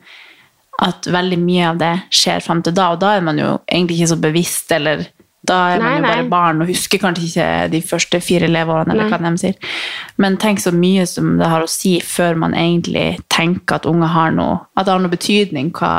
[0.82, 4.00] at veldig mye av det skjer fram til da, og da er man jo egentlig
[4.00, 5.04] ikke så bevisst, eller
[5.48, 8.94] da er Nei, man jo bare barn og husker kanskje ikke de første fire leveårene,
[8.94, 9.14] eller Nei.
[9.14, 9.78] hva de sier.
[10.22, 14.14] Men tenk så mye som det har å si før man egentlig tenker at unger
[14.14, 15.94] har noe, at det har noe betydning hva,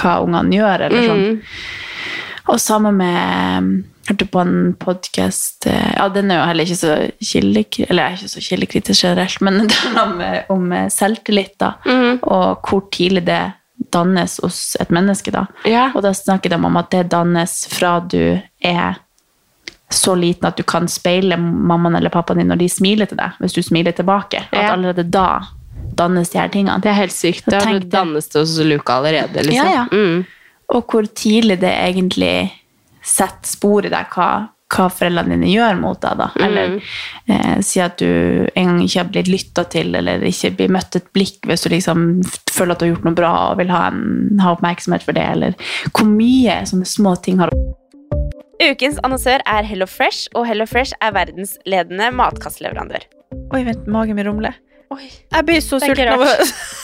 [0.00, 1.42] hva ungene gjør, eller sånn.
[2.48, 7.90] Og sammen med Hørte på en podkast Ja, den er jo heller ikke så kildekritisk
[7.90, 10.18] Eller jeg er ikke så kildekritisk generelt, men den om,
[10.52, 11.70] om selvtillit, da.
[12.20, 13.40] Og hvor tidlig det
[13.94, 15.46] dannes hos et menneske, da.
[15.68, 15.88] Ja.
[15.94, 19.00] Og da snakker de om at det dannes fra du er
[19.94, 23.36] så liten at du kan speile mammaen eller pappaen din når de smiler til deg,
[23.40, 24.44] hvis du smiler tilbake.
[24.50, 24.66] Ja.
[24.66, 25.28] At allerede da
[25.94, 26.80] dannes de her tingene.
[26.82, 27.46] Det er helt sykt.
[27.46, 27.90] Da, det.
[27.92, 29.70] dannes det hos Luca allerede, liksom.
[29.70, 29.84] Ja, ja.
[29.92, 30.24] Mm.
[30.72, 32.36] Og hvor tidlig det egentlig
[33.04, 34.28] setter spor i deg hva,
[34.72, 36.16] hva foreldrene dine gjør mot deg.
[36.22, 36.30] da.
[36.40, 36.78] Eller
[37.28, 40.96] eh, si at du en gang ikke har blitt lytta til, eller ikke blir møtt
[40.98, 43.86] et blikk hvis du liksom føler at du har gjort noe bra og vil ha,
[43.92, 45.26] en, ha oppmerksomhet for det.
[45.36, 45.58] Eller
[45.92, 47.52] hvor mye sånne små ting har
[48.64, 53.02] Ukens annonsør er Hello Fresh, og Hello Fresh er verdensledende matkastleverandør.
[53.52, 54.54] Oi, vent, magen min rumler.
[54.94, 56.22] Jeg blir så sulten av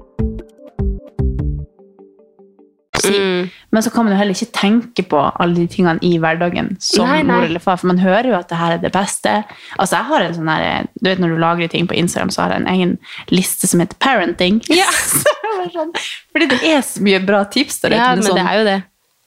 [3.03, 3.21] Si.
[3.71, 7.07] Men så kan man jo heller ikke tenke på alle de tingene i hverdagen som
[7.07, 7.35] Nei, nei.
[7.35, 9.33] mor eller far, for man hører jo at det her er det beste.
[9.77, 12.43] Altså jeg har en sånn her, Du vet når du lagrer ting på Instagram, så
[12.45, 12.97] har jeg en egen
[13.31, 14.61] liste som heter parenting.
[15.61, 15.91] Var sånn,
[16.31, 17.99] Fordi det er så mye bra tips der ute.
[17.99, 18.79] Ja, men sånn- det er jo det.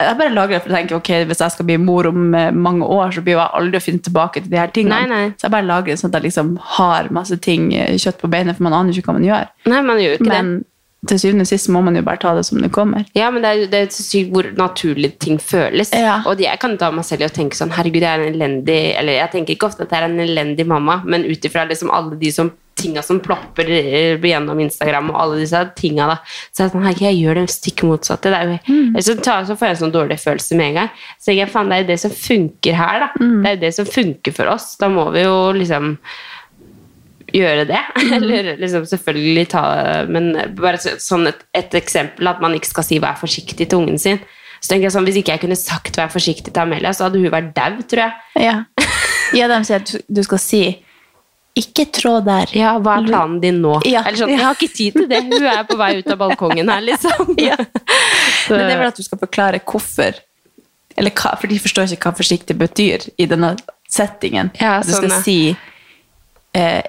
[0.02, 2.82] Jeg bare lagrer for å tenke ok, hvis jeg skal bli mor om eh, mange
[2.82, 4.96] år, så blir jeg aldri å finne tilbake til de her tingene.
[5.06, 5.28] Nei, nei.
[5.38, 8.58] Så jeg bare lagrer sånn at jeg liksom har masse ting, eh, kjøtt på beinet,
[8.58, 9.46] for man aner ikke hva man gjør.
[9.70, 10.66] Nei, man gjør ikke Men det.
[11.10, 13.04] Til syvende og sist må man jo bare ta det som det kommer.
[13.18, 15.92] Ja, men det er, det er så sykt hvor naturlig ting føles.
[15.92, 16.20] Ja.
[16.30, 18.80] Og jeg kan ta meg selv i å tenke sånn Herregud, jeg er en elendig
[18.98, 21.90] Eller jeg tenker ikke ofte at jeg er en elendig mamma, men ut ifra liksom
[21.94, 26.16] alle de som, tinga som plopper eh, gjennom Instagram og alle disse tinga, da.
[26.50, 28.32] Så det sånn, jeg gjør det stikk motsatte.
[28.34, 28.96] Det jo, Mm.
[29.00, 30.90] så, tar, så får jeg en sånn dårlig følelse med en gang.
[31.22, 33.08] Så jeg, faen, det er jo det som funker her, da.
[33.20, 33.36] Mm.
[33.44, 34.72] Det er jo det som funker for oss.
[34.80, 35.94] Da må vi jo liksom
[37.34, 37.82] gjøre det.
[38.16, 39.64] Eller liksom selvfølgelig ta
[40.10, 43.98] Men bare sånn et, et eksempel at man ikke skal si 'vær forsiktig' til ungen
[44.00, 44.22] sin.
[44.60, 47.20] Så tenker jeg sånn, Hvis ikke jeg kunne sagt 'vær forsiktig' til Amelia, så hadde
[47.20, 48.12] hun vært dau, tror jeg.
[48.46, 48.56] Ja.
[49.34, 50.64] ja, de sier at du- skal si
[51.54, 52.50] ikke trå der.
[52.56, 53.76] Ja, Hva er planen din nå?
[53.86, 54.02] Ja.
[54.02, 55.22] Eller sånn, Jeg har ikke tid til det.
[55.22, 57.34] Hun er på vei ut av balkongen her, liksom.
[57.48, 57.56] Ja.
[58.48, 60.18] Men det er vel at du skal forklare hvorfor.
[60.98, 63.54] Eller hva, for de forstår ikke hva forsiktig betyr i denne
[63.90, 64.50] settingen.
[64.58, 65.38] Ja, sånn, du skal sånn, si
[66.58, 66.82] eh,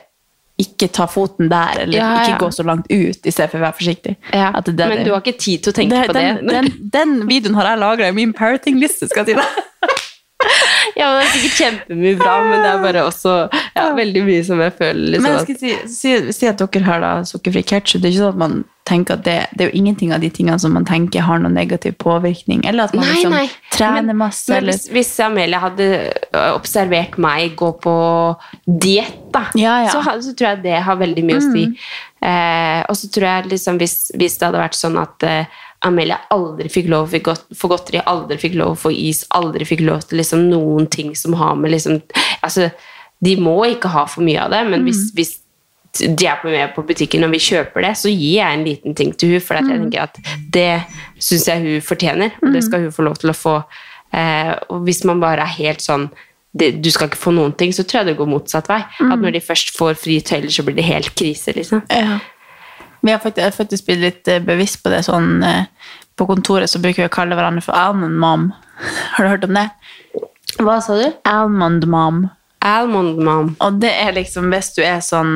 [0.61, 2.21] ikke ta foten der, eller Ja, ja.
[2.29, 4.15] ikke gå så langt ut, i stedet for å være forsiktig.
[4.31, 4.53] Ja.
[4.61, 6.23] Det er Men du har ikke tid til å tenke på det.
[6.39, 9.09] Den, den, den videoen har jeg lagra i min parenting-liste.
[9.11, 9.45] skal jeg si deg.
[10.99, 14.61] Ja, det er sikkert kjempemye bra, men det er bare også ja, veldig mye som
[14.63, 17.99] jeg føler liksom, Men jeg skal si, si, si at dere har da sukkerfri ketsjup.
[17.99, 18.55] Det er ikke sånn at man
[18.85, 21.55] tenker at det, det er jo ingenting av de tingene som man tenker har noen
[21.57, 22.63] negativ påvirkning.
[22.69, 23.45] Eller at man Nei, liksom nei.
[23.73, 24.47] trener Men- masse.
[24.53, 25.89] Men eller, hvis, Amelia hadde
[26.53, 27.95] observert meg gå på
[28.63, 29.91] diett, da, Ja, ja.
[29.91, 31.65] Så, så tror jeg det har veldig mye å si.
[32.25, 36.19] Eh, og så tror jeg liksom hvis, hvis det hadde vært sånn at eh, Amelia
[36.33, 40.05] aldri fikk lov å få godteri, aldri fikk lov å få is, aldri fikk lov
[40.07, 41.99] til liksom noen ting som har med liksom
[42.45, 42.69] Altså,
[43.25, 45.31] de må ikke ha for mye av det, men hvis, hvis
[45.97, 49.13] de er med på butikken og vi kjøper det, så gir jeg en liten ting
[49.15, 50.19] til hun, for jeg tenker at
[50.53, 50.83] det
[51.17, 53.55] syns jeg hun fortjener, og det skal hun få lov til å få.
[54.13, 56.09] Eh, og hvis man bare er helt sånn
[56.55, 58.77] du skal ikke få noen ting, så tror jeg det går motsatt vei.
[59.03, 61.81] At når de først får frie tøyler, så blir det helt krise, liksom.
[61.91, 62.21] ja.
[63.05, 65.03] Vi har faktisk, har faktisk blitt litt eh, bevisst på det.
[65.05, 65.67] sånn eh,
[66.17, 68.47] På kontoret så bruker vi å kalle hverandre for almond mom.
[69.15, 69.67] Har du hørt om det?
[70.57, 71.05] Hva sa du?
[71.27, 72.23] Almond mom.
[72.65, 73.51] Almond mom.
[73.61, 75.35] Og det er liksom hvis du er sånn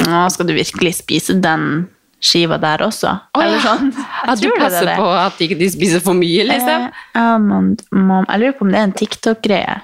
[0.00, 1.84] Nå skal du virkelig spise den
[2.20, 3.12] skiva der også?
[3.38, 3.92] Eller sånn.
[4.26, 4.96] Ja, du tror det passer det.
[4.98, 6.88] på at ikke de spiser for mye, liksom.
[6.90, 9.76] Eh, almond mom Jeg lurer på om det er en TikTok-greie.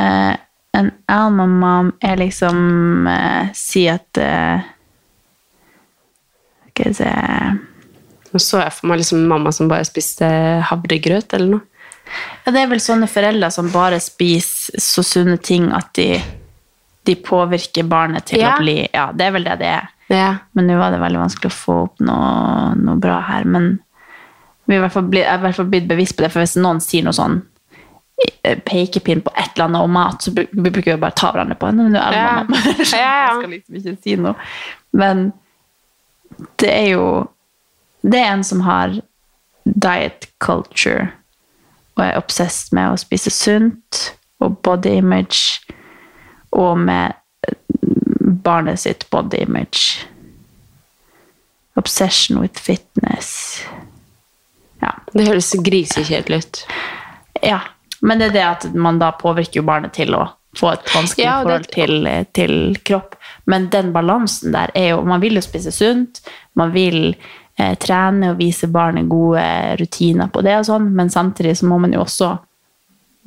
[0.00, 0.32] Eh,
[0.80, 4.64] en almond mom er liksom eh, Si at eh,
[6.76, 7.10] Vi se
[8.32, 10.26] Nå så jeg for meg liksom mamma som bare spiste
[10.68, 11.62] havregrøt eller noe.
[12.44, 16.18] Ja, det er vel sånne foreldre som bare spiser så sunne ting at de,
[17.06, 18.52] de påvirker barnet til Ja.
[18.54, 19.88] å bli Ja, det er vel det det er.
[20.12, 20.28] Ja.
[20.54, 23.44] Men nå var det veldig vanskelig å få opp noe, noe bra her.
[23.44, 23.78] Men
[24.66, 26.32] vi er i hvert fall blitt, jeg er i hvert fall blitt bevisst på det,
[26.34, 27.40] for hvis noen sier noe sånn
[28.42, 31.70] eh, pekepinn på et eller annet om mat, så bruker vi bare ta hverandre på
[31.72, 31.88] det.
[31.94, 32.44] Ja.
[32.92, 33.26] Ja, ja.
[33.32, 34.34] Jeg skal liksom ikke si noe.
[34.92, 35.28] Men
[36.60, 37.06] det er jo
[38.06, 39.00] Det er en som har
[39.64, 41.08] diet culture
[41.96, 44.02] og er obsessed med å spise sunt
[44.44, 45.64] og body image
[46.52, 47.16] og med
[47.48, 47.56] eh,
[48.44, 50.04] barnet sitt body image.
[51.74, 53.62] Obsession with fitness.
[54.84, 54.92] Ja.
[55.12, 56.62] Det høres grisekjedelig ut.
[57.42, 57.60] ja.
[58.00, 60.26] Men det er det at man da påvirker barnet til å
[60.58, 62.54] få et vanskelig Ja, forhold til, til
[62.86, 63.16] kropp.
[63.50, 66.22] Men den balansen der er jo Man vil jo spise sunt,
[66.58, 67.14] man vil
[67.58, 69.44] eh, trene og vise barnet gode
[69.80, 72.36] rutiner på det og sånn, men samtidig så må man jo også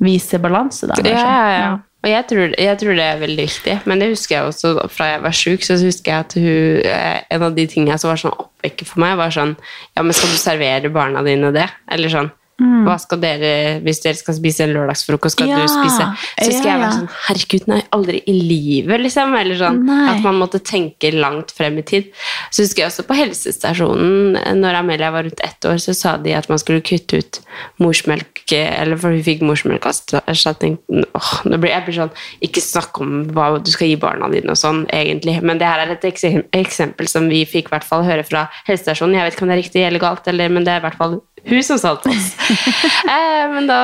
[0.00, 0.96] vise balanse, da.
[0.96, 1.28] Ja, kanskje.
[1.28, 1.78] ja, ja.
[2.00, 3.74] Og jeg tror, jeg tror det er veldig viktig.
[3.90, 5.64] Men det husker jeg også fra jeg var sjuk.
[5.66, 9.04] Så husker jeg at hun, eh, en av de tingene som var sånn oppvekker for
[9.04, 9.52] meg, var sånn
[9.92, 11.68] Ja, men skal du servere barna dine det?
[11.92, 12.30] Eller sånn
[12.60, 15.56] Hva skal dere, Hvis dere skal spise en lørdagsfrokost, skal Mm.
[15.56, 16.06] Ja, du spise
[16.38, 16.96] Så husker ja, jeg være ja.
[16.98, 19.34] sånn Herregud, nei, aldri i livet, liksom.
[19.38, 20.00] Eller sånn Nei.
[20.12, 22.10] at man måtte tenke langt frem i tid.
[22.50, 26.34] Så husker jeg også på helsestasjonen, når Amelia var rundt ett år, så sa de
[26.36, 27.40] at man skulle kutte ut
[27.82, 30.78] morsmelk, eller for hun fikk morsmelkerstatning.
[30.90, 32.12] Åh, nå blir jeg blir sånn
[32.44, 35.38] Ikke snakk om hva du skal gi barna dine og sånn, egentlig.
[35.42, 39.16] Men det her er et eksempel som vi fikk i hvert fall høre fra helsestasjonen.
[39.18, 41.00] Jeg vet ikke om det er riktig eller galt, eller, men det er i hvert
[41.00, 42.30] fall hun som solgte oss.
[43.14, 43.80] eh, men da,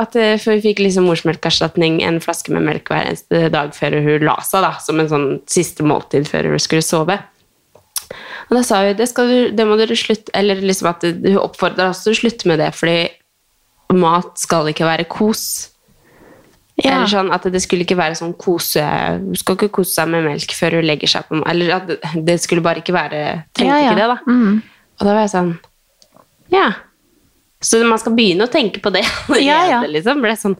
[0.00, 3.98] at, eh, for vi fikk liksom morsmelkerstatning, en flaske med melk hver eneste dag før
[4.04, 7.18] hun la seg, da, som en sånn siste måltid før hun skulle sove.
[8.50, 11.92] Og da sa hun det, du, det må dere slutte Eller liksom at hun oppfordra
[11.92, 13.04] oss til å slutte med det, fordi
[13.94, 15.70] mat skal ikke være kos.
[16.80, 16.94] Ja.
[16.94, 20.24] Eller sånn at det skulle ikke være sånn kose Hun skal ikke kose seg med
[20.24, 23.18] melk før hun legger seg på Eller at det, det skulle bare ikke være
[23.52, 23.90] Trengte Ja, ja.
[23.90, 24.16] ikke det, da.
[24.30, 24.54] Mm.
[24.96, 25.50] Og da var jeg sånn
[26.54, 26.68] Ja.
[27.60, 29.80] Så man skal begynne å tenke på det allerede, Ja, ja.
[29.86, 30.22] liksom.
[30.24, 30.56] Ble sånn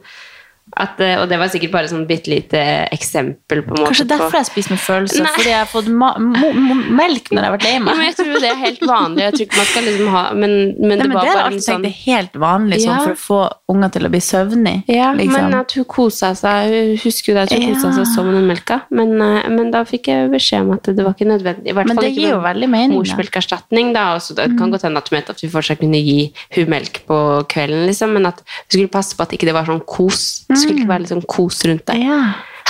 [0.71, 2.59] at, eh, og det var sikkert bare sånn bitte lite
[2.95, 5.31] eksempel på en måte Kanskje derfor jeg spiser med følelser, Nei.
[5.35, 8.49] fordi jeg har fått melk når jeg har vært lei ja, men jeg tror det
[8.51, 9.23] er helt vanlig.
[9.25, 11.51] Jeg tror ikke man skal liksom ha Men, men Nei, det men var det bare
[11.51, 12.99] en sånn Det er helt vanlig sånn, Ja.
[13.03, 13.39] for å få
[13.73, 14.75] unger til å bli søvnig.
[14.91, 15.47] Ja, liksom.
[15.49, 18.47] men at hun kosa seg Hun husker jo at hun kosa seg som med den
[18.49, 21.67] melka, men, eh, men da fikk jeg beskjed om at det var ikke nødvendig.
[21.71, 22.95] I hvert Men fall det gir jo veldig mening.
[22.99, 24.05] Morsmelkerstatning, da.
[24.15, 27.01] Også, det kan godt hende at hun mente at vi fortsatt kunne gi hun melk
[27.09, 27.17] på
[27.51, 30.45] kvelden, liksom, men at vi skulle passe på at ikke det var sånn kos.
[30.51, 31.99] Det skulle ikke være litt sånn kos rundt det.
[32.03, 32.21] Ja.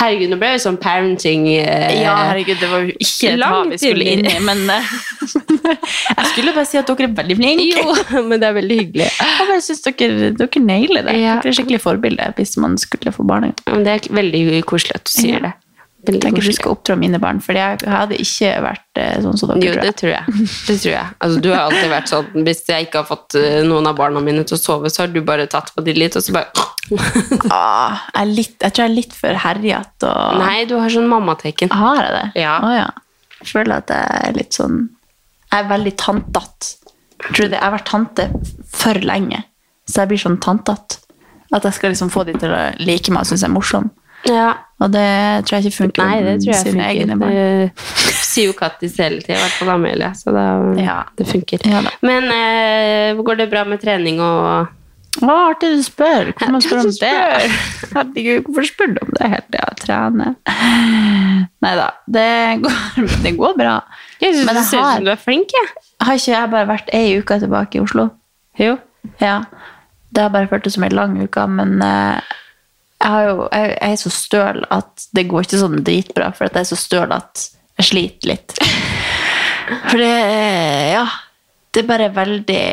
[0.02, 3.68] Herregud, nå ble det sånn parenting eh, Ja, herregud, det var jo ikke et hav
[3.70, 4.94] vi skulle inn i, men eh,
[6.16, 7.66] Jeg skulle bare si at dere er veldig flinke.
[7.84, 7.96] Jo,
[8.30, 9.08] men det er veldig hyggelig.
[9.20, 11.16] Jeg bare syns dere, dere nailer det.
[11.20, 11.36] Ja.
[11.42, 13.52] Dere er skikkelig forbilde hvis man skulle få barn.
[13.68, 15.52] Men det er veldig koselig at du sier det.
[16.02, 19.52] Veldig tenker du skal oppdra mine barn, for jeg hadde ikke vært eh, sånn som
[19.52, 19.68] dere.
[19.68, 20.46] Jo, det tror jeg.
[20.66, 21.12] Det tror jeg.
[21.22, 24.22] Altså, du har alltid vært sånn Hvis jeg ikke har fått eh, noen av barna
[24.24, 26.66] mine til å sove, så har du bare tatt på de litt, og så bare
[27.54, 30.10] Ah, jeg, er litt, jeg tror jeg er litt for herjete.
[30.10, 30.42] Og...
[30.42, 31.70] Nei, du har sånn mammateken.
[31.70, 32.26] Har jeg det?
[32.42, 32.56] Ja.
[32.66, 32.90] Oh, ja.
[33.38, 34.82] Jeg føler at jeg er litt sånn
[35.52, 36.76] Jeg er veldig tantete.
[37.38, 38.26] Jeg har vært tante
[38.74, 39.44] for lenge,
[39.86, 40.98] så jeg blir sånn tantete.
[41.54, 43.92] At jeg skal liksom få de til å like meg og synes jeg er morsom.
[44.28, 44.50] Ja.
[44.82, 45.06] Og det
[45.46, 47.20] tror jeg ikke funker Nei, det tror jeg sine egne funker.
[47.22, 47.72] barn.
[48.02, 50.44] Det sier jo Kattis hele tida, i hvert fall Amelie, så da,
[50.82, 50.96] Ja.
[51.18, 51.62] det funker.
[51.70, 51.82] Ja.
[52.02, 54.68] Men eh, går det bra med trening og
[55.22, 56.30] Å, artig du spør.
[56.40, 57.50] Hvorfor spør du om det?
[57.92, 59.66] Herregud, hvorfor spør du om det hele tida?
[59.82, 60.28] Trene.
[61.62, 62.28] Nei da, det
[62.64, 62.78] går,
[63.26, 63.74] det går bra.
[64.22, 65.68] Jeg syns det ser ut som du er flink, jeg.
[66.02, 68.08] Har ikke jeg bare vært ei uke tilbake i Oslo?
[68.58, 68.78] Jo.
[69.20, 69.42] Ja.
[70.12, 72.32] Det har bare føltes som ei lang uke, men eh,
[73.02, 76.56] jeg, jo, jeg, jeg er så støl at det går ikke sånn dritbra, for at
[76.58, 77.46] jeg er så støl at
[77.80, 78.56] jeg sliter litt.
[79.90, 80.14] For det
[80.92, 81.06] Ja.
[81.72, 82.64] Det er bare veldig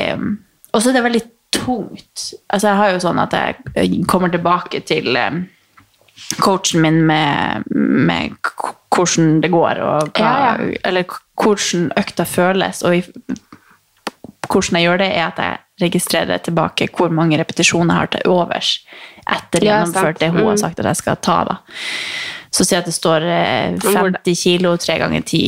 [0.74, 1.22] Og så er det veldig
[1.56, 2.26] tungt.
[2.50, 5.40] Altså, jeg har jo sånn at jeg kommer tilbake til eh,
[6.44, 8.36] coachen min med, med
[8.94, 10.52] hvordan det går, og hva, Ja,
[10.86, 11.08] eller
[11.40, 12.84] hvordan økta føles.
[12.86, 13.04] Og i,
[14.50, 18.32] hvordan jeg gjør det, er at jeg registrerer tilbake hvor mange repetisjoner jeg har til
[18.34, 18.72] overs
[19.30, 20.58] etter Ja, gjennomført det hun har Mm.
[20.58, 21.44] sagt at jeg skal ta.
[21.46, 21.58] da.
[22.52, 25.44] Så si at det står eh, 50 kilo, tre ganger ti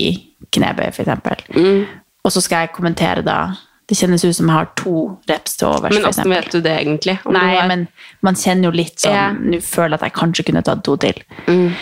[0.53, 1.41] knebøy, eksempel.
[1.55, 1.85] Mm.
[2.23, 3.55] Og så skal jeg kommentere da
[3.89, 5.91] Det kjennes ut som jeg har to reps til overs.
[5.93, 7.17] Men åssen vet du det, egentlig?
[7.27, 7.87] Nei, har- men
[8.23, 9.33] man kjenner jo litt sånn yeah.
[9.33, 11.13] Nå føler jeg at jeg kanskje kunne tatt to til.
[11.47, 11.73] Mm.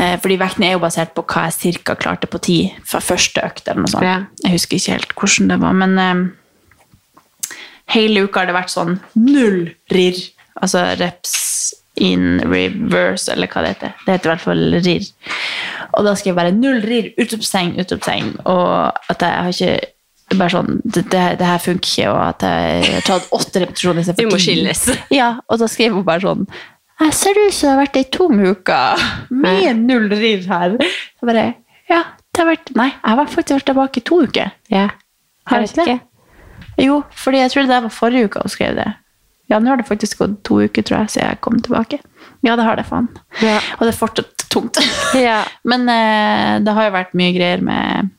[0.00, 3.44] Eh, fordi vekten er jo basert på hva jeg cirka klarte på ti fra første
[3.44, 3.62] økt.
[3.68, 4.02] eller noe sånt.
[4.02, 4.24] Yeah.
[4.42, 6.30] Jeg husker ikke helt hvordan det var, men eh,
[7.94, 10.22] hele uka har det vært sånn null RIR.
[10.62, 11.34] Altså reps
[11.96, 13.92] in reverse, eller hva det heter.
[14.04, 15.10] Det heter i hvert fall RIR.
[15.96, 18.32] Og da skal jeg bare null RIR, utropstegn, utropstegn.
[18.44, 22.88] Og at jeg har ikke bare sånn, det, det, her funker ikke, og at jeg
[22.96, 24.82] har tatt åtte repetisjoner istedenfor må skilles.
[25.14, 26.48] Ja, og da skriver hun bare sånn
[26.96, 28.80] Jeg ser ut som det har vært ei tom uke.
[29.44, 30.76] med null rirr her.
[31.20, 31.46] Så bare
[31.92, 32.02] Ja,
[32.34, 34.52] det har vært Nei, jeg har faktisk vært tilbake i to uker.
[34.72, 34.88] Ja.
[35.46, 35.98] Har Jeg ikke det?
[36.80, 38.88] Jo, fordi jeg tror det var forrige uke hun skrev det.
[39.48, 42.00] Ja, nå har det faktisk gått to uker, tror jeg, siden jeg kom tilbake.
[42.42, 43.06] Ja, det har det, faen.
[43.40, 43.60] Ja.
[43.78, 44.80] Og det er fortsatt tungt.
[45.14, 45.44] Ja.
[45.64, 48.10] Men eh, det har jo vært mye greier med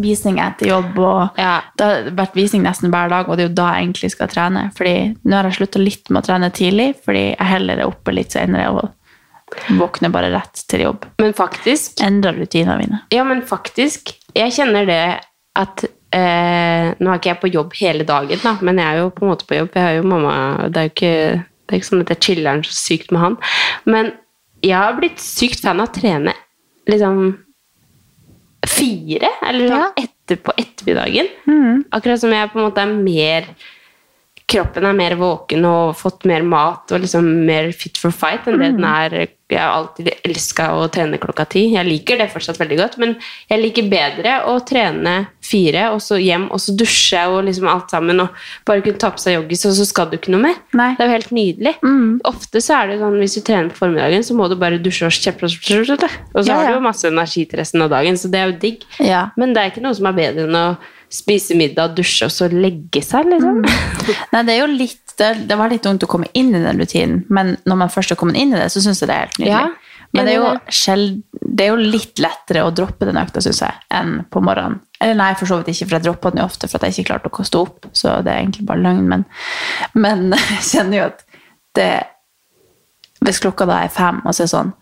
[0.00, 1.60] visning etter jobb, og Ja.
[1.76, 4.30] det har vært visning nesten hver dag, og det er jo da jeg egentlig skal
[4.32, 4.64] trene.
[4.76, 4.94] Fordi
[5.24, 8.32] nå har jeg slutta litt med å trene tidlig, fordi jeg heller er oppe litt
[8.34, 8.90] senere og
[9.78, 11.06] våkner bare rett til jobb.
[11.18, 13.00] Men faktisk Endrer rutinene mine.
[13.14, 14.12] Ja, men faktisk.
[14.34, 15.00] Jeg kjenner det
[15.58, 15.84] at
[16.16, 19.24] eh, Nå er ikke jeg på jobb hele dagen, da, men jeg er jo på
[19.24, 19.74] en måte på jobb.
[19.76, 20.34] Jeg har jo mamma
[20.68, 23.38] Det er jo ikke, det er ikke sånn at jeg chiller'n så sykt med han.
[23.86, 24.12] Men
[24.66, 26.34] jeg har blitt sykt fan av å trene
[26.90, 27.20] liksom
[28.68, 31.30] fire, eller sånn etter på ettermiddagen.
[31.96, 33.46] Akkurat som jeg på en måte er mer
[34.50, 38.58] Kroppen er mer våken og fått mer mat og liksom mer fit for fight enn
[38.58, 39.14] det den er
[39.50, 41.64] Jeg har alltid elska å trene klokka ti.
[41.74, 43.16] Jeg liker det fortsatt veldig godt, men
[43.50, 47.90] jeg liker bedre å trene fire, og så hjem, og så dusje og liksom alt
[47.90, 48.36] sammen, og
[48.68, 50.60] bare kunne ta på seg joggis, og så skal du ikke noe mer.
[50.78, 50.92] Nei.
[50.94, 51.74] Det er jo helt nydelig.
[52.30, 55.10] Ofte så er det sånn hvis du trener på formiddagen, så må du bare dusje
[55.10, 58.38] og kjeppe, og så har du jo masse energi til resten av dagen, så det
[58.38, 58.86] er jo digg.
[59.02, 59.26] Ja.
[59.40, 60.66] Men det er ikke noe som er bedre enn å
[61.10, 63.62] spise middag, dusje og så legge seg, liksom.
[64.32, 66.80] Nei, det er jo litt det, det var litt ungt å komme inn i den
[66.80, 69.26] rutinen, men når man først har kommet inn i det, så syns jeg det er
[69.26, 69.52] helt nydelig.
[69.52, 70.46] Ja, men det er, jo
[70.96, 74.80] enig det er jo litt lettere å droppe den økta, syns jeg, enn på morgenen.
[75.00, 76.96] Eller nei, for så vidt ikke, for jeg droppa den jo ofte for at jeg
[76.96, 79.26] ikke klarte å stå opp, så det er egentlig bare løgn, men,
[79.94, 80.24] men
[80.56, 81.26] jeg kjenner jo at
[81.78, 81.90] det
[83.20, 84.72] Hvis klokka da er fem, og så er det sånn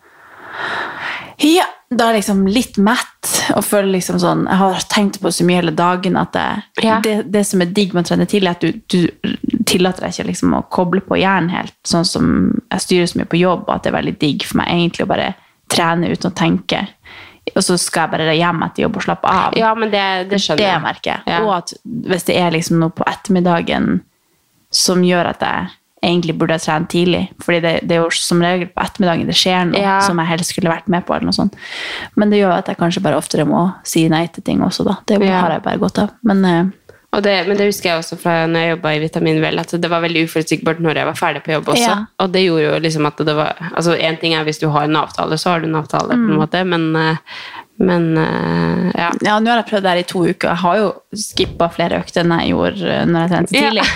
[1.39, 5.31] ja, da er jeg liksom litt mett og føler liksom sånn Jeg har tenkt på
[5.33, 6.43] så mye hele dagen at det,
[6.85, 6.99] Ja.
[7.01, 10.13] det, det som er digg med å trene tidlig, er at du, du tillater deg
[10.13, 11.73] ikke liksom å koble på hjernen helt.
[11.87, 12.29] Sånn som
[12.69, 15.07] jeg styrer så mye på jobb, og at det er veldig digg for meg egentlig
[15.07, 15.31] å bare
[15.69, 16.83] trene uten å tenke.
[17.55, 19.57] Og så skal jeg bare hjem etter jobb og slappe av.
[19.57, 20.81] Ja, men det, det skjønner det jeg.
[20.85, 21.23] merker jeg.
[21.33, 21.41] Ja.
[21.45, 21.73] Og at
[22.13, 24.01] hvis det er liksom noe på ettermiddagen
[24.69, 25.69] som gjør at jeg
[26.03, 29.35] egentlig burde jeg trene tidlig, fordi det, det er jo som regel på ettermiddagen det
[29.35, 29.99] skjer noe Ja.
[30.01, 31.55] som jeg helst skulle vært med på, eller noe sånt.
[32.15, 34.97] Men det gjør at jeg kanskje bare oftere må si nei til ting også, da.
[35.05, 35.41] Det Ja.
[35.41, 36.09] har jeg bare godt av.
[36.23, 36.65] Men eh,
[37.11, 39.71] Og det, men det husker jeg også fra når jeg jobba i Vitamin Vel, at
[39.81, 41.81] det var veldig uforutsigbart når jeg var ferdig på jobb også.
[41.87, 41.95] Ja.
[42.19, 44.83] Og det gjorde jo liksom at det var Altså, én ting er hvis du har
[44.83, 46.37] en avtale, så har du en avtale, på en Mm.
[46.37, 47.17] måte, men, eh,
[47.79, 49.09] men uh, ja.
[49.23, 50.49] Ja, nå har jeg prøvd det her i to uker.
[50.51, 53.67] Jeg har jo skippa flere økter enn jeg gjorde når jeg trente Ja.
[53.69, 53.85] tidlig.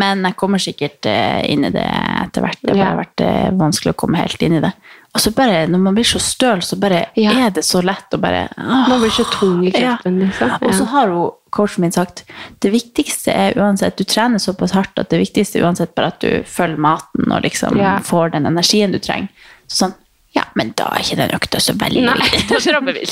[0.00, 2.58] Men jeg kommer sikkert eh, inn i det etter hvert.
[2.60, 2.96] Det har Ja.
[2.98, 4.72] vært eh, vanskelig å komme helt inn i det.
[5.14, 8.20] Og så bare, når man blir så støl, så bare er det så lett å
[8.20, 8.88] bare åh.
[8.90, 10.52] Man blir så tung i kroppen, liksom.
[10.60, 12.24] Og så har jo coachen min sagt
[12.62, 16.20] det viktigste er uansett Du trener såpass hardt at det viktigste er uansett bare at
[16.20, 17.96] du følger maten og liksom Ja.
[18.04, 19.28] får den energien du trenger.
[19.70, 19.94] Sånn
[20.32, 23.02] Ja, men da er ikke den økta så veldig Nei, da dropper vi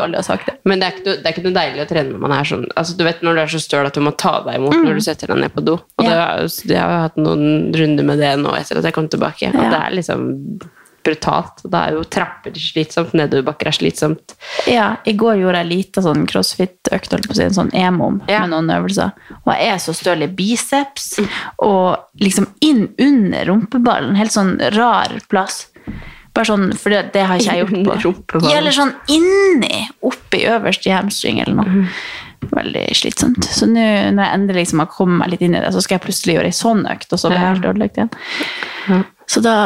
[0.00, 0.54] aldri ha sagt det.
[0.64, 2.64] Men det er, ikke det er ikke noe deilig å trene når man er sånn
[2.72, 4.86] altså, Du vet når du er så støl at du må ta deg imot Mm.
[4.88, 5.74] når du setter deg ned på do.
[5.98, 6.36] Og Ja.
[6.40, 9.52] det, jeg har hatt noen runder med det nå etter at jeg kom tilbake.
[9.52, 9.70] Og Ja.
[9.74, 10.24] det er liksom
[11.04, 11.62] brutalt.
[11.64, 14.36] Da er jo trapper slitsomt, nedoverbakker er slitsomt.
[14.70, 18.22] Ja, i går gjorde jeg lite sånn crossfit-økt, holdt på å si, en sånn emom
[18.28, 19.12] med noen øvelser.
[19.42, 21.12] Og jeg er så støl i biceps,
[21.62, 25.66] og liksom inn under rumpeballen, helt sånn rar plass.
[26.32, 27.66] Bare sånn, for det, det har ikke jeg
[28.00, 28.40] gjort på.
[28.48, 31.88] Ja, eller sånn inni, oppi øverst i hamstring eller noe.
[32.52, 33.44] Veldig slitsomt.
[33.44, 33.82] Så nå
[34.16, 36.38] når jeg endelig liksom har kommet meg litt inn i det, så skal jeg plutselig
[36.38, 39.04] gjøre ei sånn økt, og så blir jeg helt ødelagt igjen.
[39.30, 39.56] Så da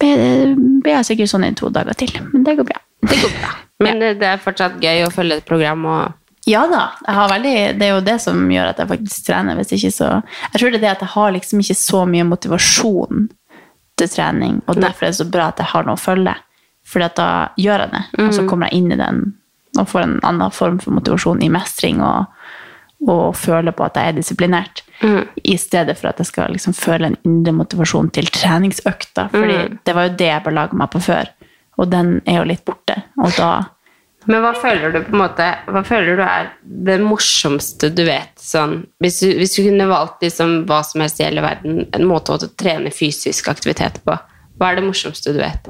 [0.00, 2.12] blir jeg sikkert sånn i to dager til.
[2.32, 2.80] Men det går bra.
[3.06, 3.50] Det går bra.
[3.84, 6.12] Men det, det er fortsatt gøy å følge et program og
[6.46, 6.84] Ja da.
[7.32, 9.56] Veldig, det er jo det som gjør at jeg faktisk trener.
[9.58, 10.10] Hvis ikke så,
[10.52, 13.26] jeg tror det er det at jeg har liksom ikke så mye motivasjon
[13.98, 16.34] til trening, og derfor er det så bra at jeg har noe å følge.
[16.86, 17.28] Fordi at da
[17.58, 18.48] gjør jeg det, og så Mhm.
[18.52, 19.20] kommer jeg inn i den
[19.78, 22.26] og får en annen form for motivasjon i mestring og,
[23.08, 24.82] og føler på at jeg er disiplinert.
[25.02, 29.28] I stedet for at jeg skal liksom føle en indre motivasjon til treningsøkta.
[29.34, 29.78] Fordi mm.
[29.84, 31.32] det var jo det jeg belaga meg på før,
[31.76, 32.96] og den er jo litt borte.
[33.20, 33.50] Og da
[34.26, 36.48] Men hva føler du på en måte Hva føler du er
[36.88, 38.32] det morsomste du vet?
[38.42, 42.08] Sånn, hvis, du, hvis du kunne valgt liksom hva som helst i hele verden, en
[42.08, 44.16] måte å trene fysisk aktivitet på,
[44.56, 45.68] hva er det morsomste du vet?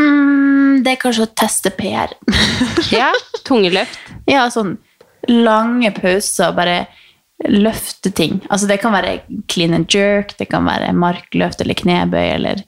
[0.00, 2.16] mm, Det er kanskje å teste PR.
[2.94, 3.12] ja,
[3.44, 4.00] tungeløft.
[4.30, 4.76] Ja, sånn
[5.28, 6.86] lange pauser bare
[7.48, 8.40] løfte ting.
[8.50, 9.20] Altså det kan være
[9.50, 12.62] clean and jerk, det kan være markløft eller knebøy, eller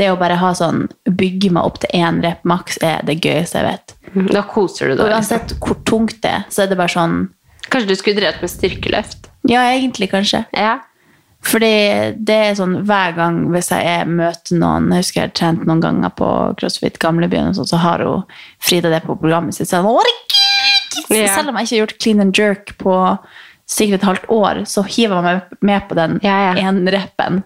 [0.00, 3.58] det å bare ha sånn bygge meg opp til én rep maks er det gøyeste
[3.60, 3.96] jeg vet.
[4.32, 5.12] Da koser du Og deg.
[5.16, 7.20] uansett hvor tungt det er, så er det bare sånn
[7.72, 9.28] Kanskje du skulle drevet med styrkeløft?
[9.48, 10.42] Ja, egentlig kanskje.
[10.52, 10.80] Ja.
[11.42, 11.70] Fordi
[12.18, 15.64] det er sånn hver gang hvis jeg er, møter noen Jeg husker jeg har trent
[15.66, 16.28] noen ganger på
[16.60, 18.22] CrossFit Gamlebyen, og sånn, så har hun
[18.62, 19.70] Frida det på programmet sitt.
[19.70, 20.36] Så jeg, «Ork!»
[21.12, 21.32] Ja.
[21.34, 22.94] Selv om jeg ikke har gjort clean and jerk på
[23.72, 27.42] sikkert et halvt år, så hiver jeg meg med på den én-reppen.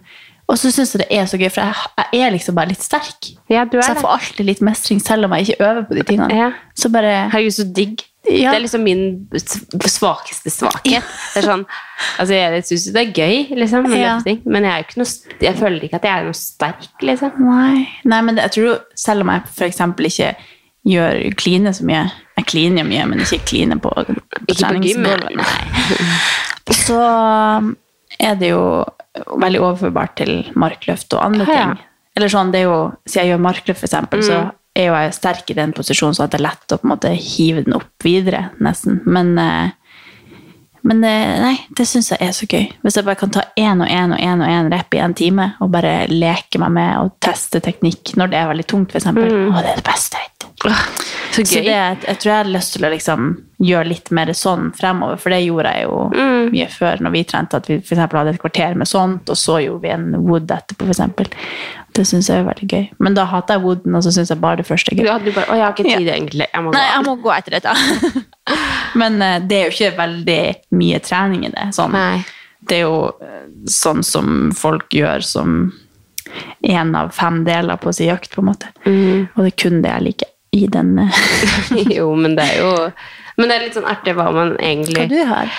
[0.47, 2.83] Og så syns jeg det er så gøy, for jeg, jeg er liksom bare litt
[2.85, 3.33] sterk.
[3.51, 5.97] Ja, du er så jeg får alltid litt mestring, selv om jeg ikke øver på
[5.99, 6.53] de tingene.
[6.79, 8.05] Så bare Herregud, så digg.
[8.27, 8.51] Ja.
[8.51, 9.03] Det er liksom min
[9.87, 11.07] svakeste svakhet.
[11.35, 11.63] Det er sånn,
[12.19, 14.17] altså jeg syns jo det er gøy, liksom, med Ja.
[14.17, 17.43] løfting, men jeg, er ikke noe, jeg føler ikke at jeg er noe sterk, liksom.
[17.47, 20.33] Nei, Nei men jeg tror jo, selv om jeg eksempel ikke
[20.87, 22.07] gjør kline så mye
[22.47, 25.35] Jeg kliner mye, men ikke kline på, på treningsgulvet.
[26.87, 26.99] Så
[28.23, 28.63] er det jo
[29.41, 31.65] veldig overførbart til markløft og andre Ja, ja.
[31.75, 31.83] ting.
[32.17, 32.77] Eller sånn, det er jo,
[33.07, 34.53] Siden jeg gjør markløft, for eksempel, så Mm.
[34.77, 37.11] er jo jeg sterk i den posisjonen, så det er lett å på en måte
[37.17, 39.03] hive den opp videre, nesten.
[39.07, 39.71] Men eh,
[40.87, 42.69] men eh, nei, det syns jeg er så gøy.
[42.85, 45.15] Hvis jeg bare kan ta én og én og én og én rep i en
[45.19, 49.07] time, og bare leke meg med og teste teknikk når det er veldig tungt, f.eks.
[49.11, 49.51] Mm.
[49.51, 50.31] Å, det er det beste jeg
[51.37, 53.25] Så Så det, jeg tror jeg hadde lyst til å liksom
[53.61, 56.51] gjøre litt mer sånn fremover, for det gjorde jeg jo Mm.
[56.53, 59.59] mye før når vi trente, at vi for hadde et kvarter med sånt, og så
[59.61, 61.29] gjorde vi en wood etterpå, f.eks.
[61.93, 62.89] Det syns jeg er veldig gøy.
[63.01, 65.05] Men da hater jeg wooden, og så syns jeg bare det første er gøy.
[65.05, 66.47] Du hadde bare Å, jeg har ikke tid, egentlig.
[66.53, 66.77] Jeg må gå.
[66.77, 68.25] Nei, jeg må gå etter dette.
[69.01, 70.41] Men uh, det er jo ikke veldig
[70.77, 71.67] mye trening i det.
[71.77, 71.97] Sånn.
[72.67, 75.73] Det er jo eh, sånn som folk gjør som
[76.67, 78.73] én av fem deler på sin økt, på en måte.
[78.85, 79.29] Mm.
[79.37, 81.23] Og det er kun det jeg liker i den eh,
[81.99, 82.75] jo, men det er jo
[83.37, 85.57] Men det er litt sånn artig hva man egentlig Hva du har?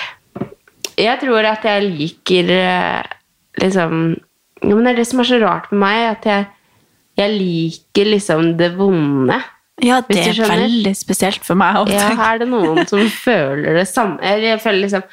[0.98, 3.12] Jeg tror at jeg liker eh,
[3.62, 4.00] liksom
[4.64, 6.46] ja, men Det er det som er så rart med meg, at jeg,
[7.20, 9.36] jeg liker liksom det vonde.
[9.84, 11.78] Ja, det er veldig spesielt for meg.
[11.94, 14.18] Ja, er det noen som føler det samme?
[14.18, 15.04] Jeg føler liksom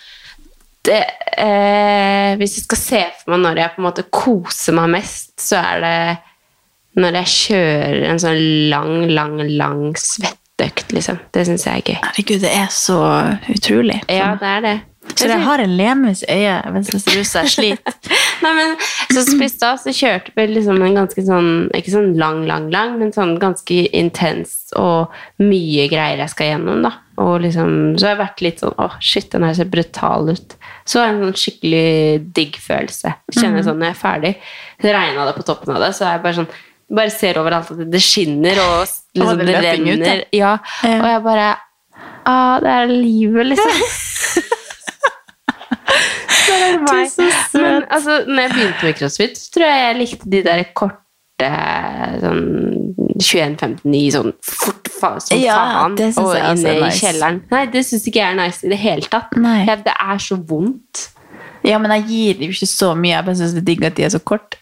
[0.85, 1.01] det,
[1.37, 5.35] eh, Hvis jeg skal se for meg når jeg på en måte koser meg mest,
[5.41, 5.97] så er det
[6.95, 8.41] når jeg kjører en sånn
[8.71, 11.21] lang, lang, lang svetteøkt, liksom.
[11.35, 12.01] Det syns jeg er gøy.
[12.01, 12.99] Herregud, det er så
[13.51, 14.01] utrolig.
[14.11, 14.75] Ja, det er det.
[15.13, 17.97] Så jeg har en lemus i øyet mens jeg jeg sliter.
[18.43, 18.73] Nei, men
[19.13, 22.95] så i stad så kjørte vi liksom en ganske sånn, ikke sånn lang, lang, lang,
[22.99, 26.95] men sånn ganske intens og mye greier jeg skal gjennom, da.
[27.21, 30.57] Og liksom, så har jeg vært litt sånn, åh, shit, den her ser brutal ut.
[30.83, 31.87] Så er det en sånn skikkelig
[32.35, 33.13] digg følelse.
[33.31, 34.33] Kjenner jeg sånn, når jeg er ferdig,
[34.83, 36.49] Regna det på toppen av det, så er jeg bare sånn,
[36.93, 38.85] bare ser overalt at det skinner, og
[39.17, 39.93] liksom, det det, renner.
[39.95, 40.57] ut, ja.
[40.83, 41.47] Ja, og jeg bare,
[42.29, 43.71] ah, det er livet, liksom.
[46.45, 47.07] Det er meg.
[47.09, 47.61] så søt.
[47.61, 51.49] Men altså, når jeg begynte med crossfit, så tror jeg jeg likte de der korte
[52.21, 52.43] sånn
[53.19, 55.97] 21-59 sånn fort faen, som Ja, faen.
[56.21, 56.99] og inne i nice.
[57.01, 57.41] kjelleren.
[57.51, 59.33] Nei, det syns ikke jeg er nice i det hele tatt.
[59.41, 59.65] Nei.
[59.65, 61.07] Det er så vondt.
[61.65, 63.15] Ja, men jeg gir dem ikke så mye.
[63.15, 64.57] Jeg bare syns det er digg at de er så kort.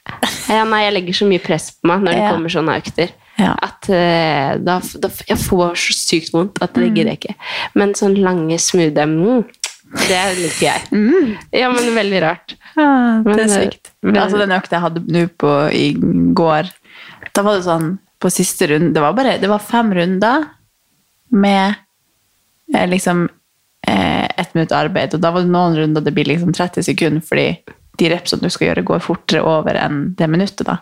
[0.48, 2.32] Ja, nei, jeg legger så mye press på meg når det Ja.
[2.32, 3.12] kommer sånne økter.
[3.40, 3.56] Ja.
[3.66, 6.96] At uh, da, da Jeg får så sykt vondt at det Mm.
[6.96, 7.36] gidder jeg ikke.
[7.76, 9.44] Men sånn lange, smoothie mm,
[10.08, 10.82] Det liker jeg.
[11.52, 12.56] Ja, men veldig rart.
[12.78, 13.90] Ja, det Men, er sykt.
[14.04, 14.18] sykt.
[14.18, 15.94] Altså, den økta jeg hadde nå på i
[16.34, 16.70] går,
[17.34, 20.46] da var det sånn på siste runde Det var bare det var fem runder
[21.32, 21.76] med
[22.74, 23.28] eh, liksom
[23.88, 27.22] eh, ett minutt arbeid, og da var det noen runder det blir liksom 30 sekunder,
[27.26, 27.48] fordi
[28.00, 30.66] de repsene du skal gjøre, går fortere over enn det minuttet.
[30.66, 30.78] da.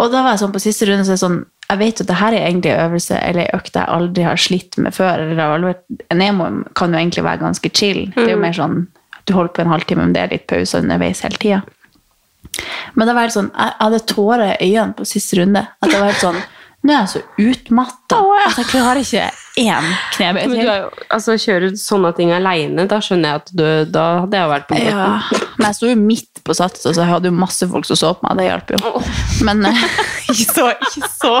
[0.00, 2.04] Og da var jeg sånn på siste runde så er det sånn, jeg vet jo
[2.04, 4.94] at det her er egentlig en øvelse eller en økt jeg aldri har slitt med
[4.94, 5.20] før.
[5.30, 5.74] eller
[6.10, 8.00] En emo kan jo egentlig være ganske chill.
[8.14, 8.88] Det er jo mer sånn,
[9.28, 11.62] Du holder på en halvtime, men det er litt pause underveis hele tida.
[12.94, 15.60] Men det var helt sånn, jeg hadde tårer i øynene på siste runde.
[15.82, 16.40] At det var helt sånn,
[16.80, 19.24] Nå er jeg så utmatta at jeg klarer ikke
[19.60, 20.68] én knebøy Men du til.
[20.72, 24.38] er jo, altså, kjører du sånne ting aleine, da skjønner jeg at du Da hadde
[24.40, 24.88] jeg vært på båten.
[24.88, 27.98] Ja, men jeg sto jo midt på Sats, så jeg hadde jo masse folk som
[28.00, 28.40] så på meg.
[28.40, 29.02] Det hjalp jo.
[29.44, 29.84] Men eh,
[30.32, 31.34] ikke så Ikke så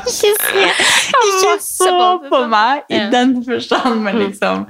[0.00, 0.32] Ikke,
[1.28, 1.94] ikke så
[2.30, 4.64] på meg i den forstand, men liksom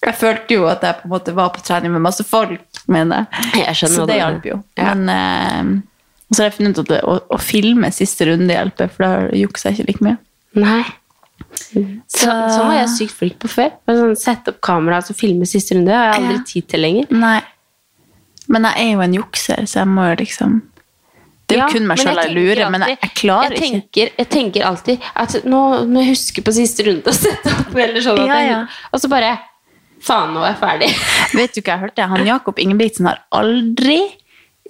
[0.00, 3.26] Jeg følte jo at jeg på en måte var på trening med masse folk, mener
[3.54, 3.66] jeg.
[3.68, 4.58] Jeg Så det hjalp jo.
[4.80, 4.94] Ja.
[4.94, 5.86] Men eh,
[6.30, 9.02] og så har jeg funnet ut at det, å, å filme siste runde hjelper, for
[9.02, 10.16] da jukser jeg ikke like mye.
[10.62, 10.82] Nei.
[11.50, 13.72] Så, så var jeg sykt flink på før.
[13.90, 15.90] Sånn, Sette opp kamera og så filme siste runde.
[15.90, 16.42] Det har jeg aldri Ja.
[16.52, 17.06] tid til lenger.
[17.10, 17.40] Nei.
[18.50, 20.60] Men jeg er jo en jukser, så jeg må jo liksom
[21.50, 23.56] Det er jo Ja, kun meg men sjøl jeg tenker lurer, men jeg, jeg klarer
[23.58, 24.06] jeg ikke.
[24.18, 25.60] Jeg tenker alltid at nå
[25.90, 28.60] må jeg huske på siste runde å sette opp, eller sånn Ja, ja.
[28.92, 29.32] og så bare
[30.00, 30.86] Faen, nå er jeg ferdig.
[31.36, 32.06] Vet du hva jeg hørte?
[32.08, 33.98] Han Jakob Ingebrigtsen har aldri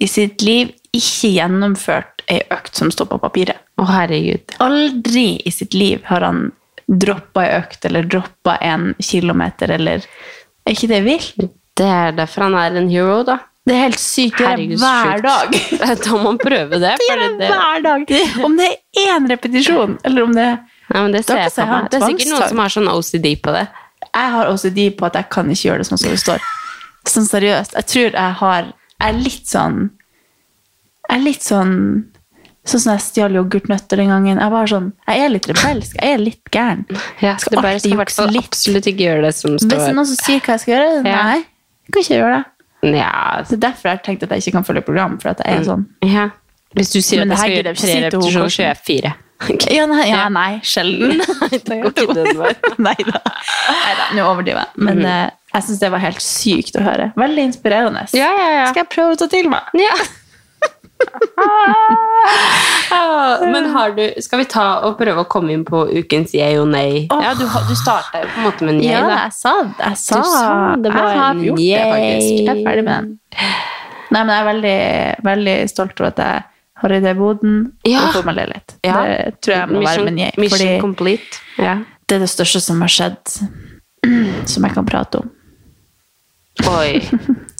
[0.01, 3.61] i sitt liv ikke gjennomført ei økt som står på papiret.
[3.79, 4.57] Å, herregud.
[4.63, 6.49] Aldri i sitt liv har han
[6.91, 10.03] droppa ei økt eller droppa en kilometer eller
[10.67, 11.47] Er ikke det vilt?
[11.79, 13.39] Det er derfor han er en hero, da.
[13.65, 14.37] Det er helt sykt.
[14.37, 15.55] Det er hver dag.
[16.03, 16.91] Da må man prøve det.
[17.01, 18.13] Det gjør det, hver dag.
[18.45, 20.49] Om det er én repetisjon, eller om det
[20.91, 21.85] Nei, men det ser jeg meg.
[21.87, 23.63] Det er sikkert noen som har sånn OCD på det.
[24.11, 26.47] Jeg har OCD på at jeg kan ikke gjøre det sånn som det står.
[27.07, 27.77] Sånn seriøst.
[27.79, 28.71] Jeg tror jeg har
[29.01, 29.77] Jeg er litt sånn
[31.11, 31.75] Jeg er litt sånn
[32.61, 34.37] Sånn som jeg stjal yoghurtnøtter den gangen.
[34.37, 35.95] Jeg, var sånn, jeg er litt rebelsk.
[35.97, 36.83] Jeg er litt gæren.
[37.17, 38.45] Ja, skal det bare skal jukse litt.
[38.51, 41.23] absolutt ikke gjøre det som Hvis står noen som sier hva jeg skal gjøre, Ja.
[41.25, 41.39] nei.
[41.41, 42.99] Jeg kan ikke gjøre det.
[42.99, 45.17] Ja, Det er derfor jeg har tenkt at jeg ikke kan følge program.
[45.17, 46.27] For at jeg er sånn ja.
[46.77, 49.15] Hvis du sier Men at jeg skal gjøre det tre repetisjoner, så gjør jeg fire.
[49.73, 51.17] Ja, nei, ja, nei sjelden.
[51.65, 52.61] det går ikke den veien.
[52.87, 53.21] Nei da.
[54.13, 54.85] Nå overdriver jeg.
[54.85, 57.09] Men eh, jeg syns det var helt sykt å høre.
[57.17, 58.05] Veldig inspirerende.
[58.13, 58.65] Ja, ja, ja.
[58.69, 59.65] Skal jeg prøve å ta til meg?
[59.81, 59.95] Ja.
[63.53, 66.67] Men har du Skal vi ta og prøve å komme inn på ukens yay og
[66.73, 66.91] nei?
[67.09, 69.11] Ja, du, du starta jo på en måte med en yay, Ja, da.
[69.25, 69.73] jeg sa det.
[69.85, 70.23] Jeg sa, Du
[70.85, 72.31] det var jeg har gjort gjort det, faktisk.
[72.31, 73.05] Jeg er ferdig med den.
[74.11, 74.79] Nei, men jeg er veldig,
[75.29, 76.35] veldig stolt over at jeg
[76.81, 77.51] har rydda i boden
[77.87, 77.99] Ja.
[78.07, 78.69] og fått meg leilighet.
[78.83, 78.97] Ja.
[79.07, 80.33] Det tror jeg må være min yay.
[80.41, 81.33] mission complete.
[81.61, 81.73] Ja.
[82.09, 83.23] det er det største som har skjedd,
[84.51, 85.27] som jeg kan prate om.
[86.67, 86.93] Oi.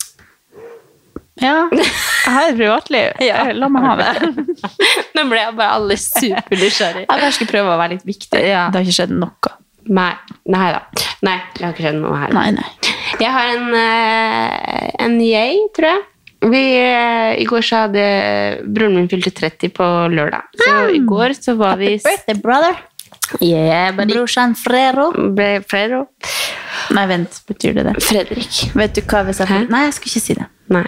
[1.42, 3.16] Ja, jeg har privatliv.
[3.32, 3.44] Ja.
[3.58, 4.12] La meg ha det.
[5.18, 7.08] Nå ble jeg bare alle supernysgjerrig.
[7.08, 8.42] Jeg bare skal prøve å være litt viktig.
[8.46, 8.68] Ja.
[8.72, 9.54] Det har ikke skjedd noe.
[9.92, 10.12] Nei.
[10.54, 10.82] Nei da.
[11.26, 12.34] Nei, det har ikke skjedd noe her.
[12.38, 12.68] Nei, nei.
[13.22, 16.04] Jeg har en, eh, en yay, tror jeg.
[16.42, 18.04] Vi, eh, I går så hadde
[18.74, 20.48] broren min fylte 30 på lørdag.
[20.58, 22.78] Så i går så var vi Birthday, brother.
[23.40, 23.92] Yeah.
[23.96, 25.12] Brorsan Frero.
[25.36, 26.06] Bre- Frero.
[26.92, 27.42] Nei, vent.
[27.48, 27.96] Betyr det det?
[28.04, 28.62] Fredrik.
[28.76, 29.48] Vet du hva vi sa?
[29.50, 29.64] Hæ?
[29.72, 30.48] Nei, jeg skulle ikke si det.
[30.72, 30.88] Nei.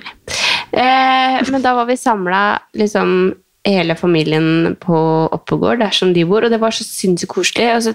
[0.74, 2.44] Eh, men da var vi samla
[2.80, 3.34] liksom
[3.64, 4.98] hele familien på
[5.32, 7.70] Oppegård, der som de bor, og det var så sinnssykt koselig.
[7.78, 7.94] Og så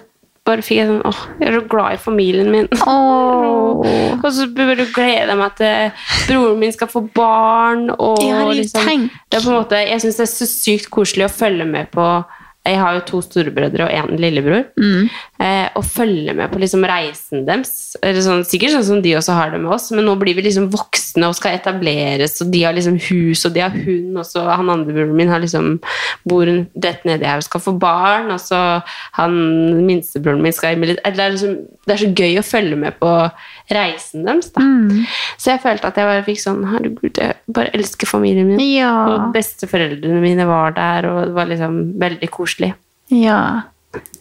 [0.49, 2.68] bare fikk jeg sånn åh, jeg er så glad i familien min.
[4.18, 5.90] Og så burde du glede meg til
[6.30, 7.90] broren min skal få barn.
[7.94, 11.28] Og jo liksom, det er på en måte, jeg syns det er så sykt koselig
[11.28, 12.07] å følge med på
[12.69, 14.66] Jeg har jo to storebrødre og en lillebror.
[15.39, 17.93] Eh, og følge med på liksom reisen deres.
[18.03, 20.43] Eller sånn, sikkert sånn som de også har det med oss, men nå blir vi
[20.49, 24.26] liksom voksne og skal etableres, og de har liksom hus, og de har hund, og
[24.26, 25.76] så han andre broren min har liksom
[26.26, 28.61] bor rett nedi her og skal få barn, og så
[29.20, 29.39] han
[29.86, 31.55] minstebroren min skal i det, er liksom,
[31.86, 33.14] det er så gøy å følge med på
[33.70, 34.66] reisen deres, da.
[35.39, 38.66] Så jeg følte at jeg bare fikk sånn Herregud, jeg bare elsker familien min.
[38.74, 38.93] Ja.
[39.07, 42.74] Og besteforeldrene mine var der, og det var liksom veldig koselig.
[43.14, 43.68] Ja.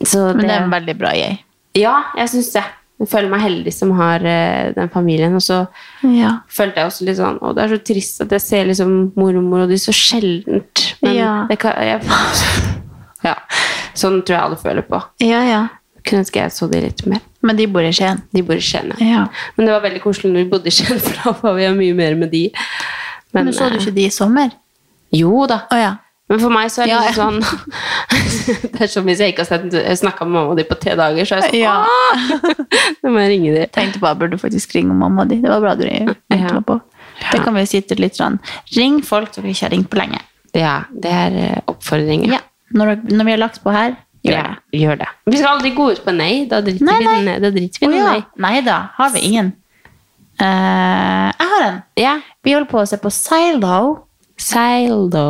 [0.03, 1.39] Så Men det er en veldig bra jeg.
[1.77, 2.63] Ja, jeg syns det.
[2.97, 5.35] Jeg føler meg heldig som har uh, den familien.
[5.37, 5.67] Og så
[6.01, 6.39] Ja.
[6.49, 9.65] følte jeg også litt sånn Å, det er så trist at jeg ser liksom mormor
[9.65, 10.95] og de så sjeldent.
[11.01, 11.33] Men Ja.
[11.49, 12.01] det kan jeg,
[13.27, 13.35] Ja.
[13.97, 15.01] Sånn tror jeg alle føler på.
[15.25, 15.61] Ja, ja.
[16.07, 17.21] Kunne ønske jeg så de litt mer.
[17.43, 18.21] Men de bor i Skien.
[18.33, 19.05] De bor i Skien, ja.
[19.05, 19.23] Ja.
[19.57, 21.97] Men det var veldig koselig når vi bodde i Skien, for da var vi mye
[21.97, 22.43] mer med de.
[23.35, 24.53] Men, så du eh, ikke de i sommer?
[25.13, 25.61] Jo da.
[25.73, 25.95] Oh, ja.
[26.27, 27.37] Men for meg så er det Ja, litt sånn
[28.73, 31.37] Det er som hvis jeg ikke har snakka med mamma di på tre dager, så
[31.37, 31.77] er jeg sånn Ja.
[33.03, 33.69] Nå må jeg ringe dem.
[33.75, 35.39] Tenkte bare burde faktisk ringe mamma di.
[35.43, 36.57] Det var bra du ringte ja.
[36.67, 36.79] på.
[37.31, 38.37] Det kan vi si til litt sånn
[38.75, 40.19] Ring folk dere ikke har ringt på lenge.
[40.57, 42.35] Ja, det er eh, oppfordringer.
[42.37, 42.41] Ja.
[42.75, 44.79] Når, når vi har lagt på her, gjør Ja, det.
[44.81, 45.07] gjør det.
[45.29, 46.33] Vi skal aldri gå ut på nei.
[46.49, 47.21] Da driter Nei, vi nei.
[47.27, 47.37] nei.
[47.43, 48.09] Da driter vi oh, ja.
[48.11, 48.25] nei.
[48.47, 49.53] Nei da, har vi ingen.
[50.41, 51.79] Uh, jeg har en.
[51.97, 52.17] Ja.
[52.45, 53.77] Vi holder på å se på Silo.
[54.37, 55.27] Silo.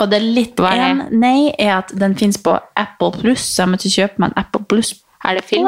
[0.00, 0.88] Og det er litt Hva er det?
[1.10, 4.42] en nei er at den finnes på Apple Plus, så jeg måtte kjøpe meg en
[4.44, 4.94] Apple Plus.
[5.26, 5.66] Er det film?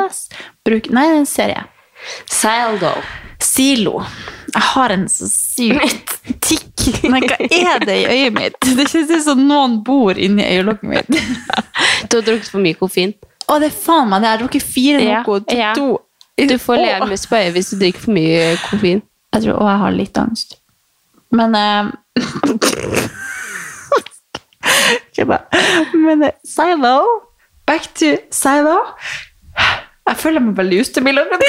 [0.67, 1.65] Bruk, nei, det er en serie.
[2.31, 2.93] Sildo.
[3.41, 4.01] Silo.
[4.55, 6.67] Jeg har en så sykt tikk.
[7.11, 8.57] Men hva er det i øyet mitt?
[8.79, 11.11] Det kjennes ut som noen bor inni øyelokket mitt.
[12.11, 13.13] Du har drukket for mye koffein.
[13.51, 14.29] Å, det er faen meg det.
[14.29, 15.73] Jeg har drukket fire Ja, noe til ja.
[15.77, 15.89] to.
[16.41, 19.03] Du får levermus på øyet hvis du drikker for mye koffein.
[19.35, 20.57] Jeg tror Og jeg har litt angst.
[21.37, 21.91] Men eh,
[25.31, 25.63] Bare-
[25.95, 26.95] Men eh, Silo
[27.69, 28.77] Back to Silo.
[30.11, 31.45] Jeg føler meg veldig ustabil akkurat.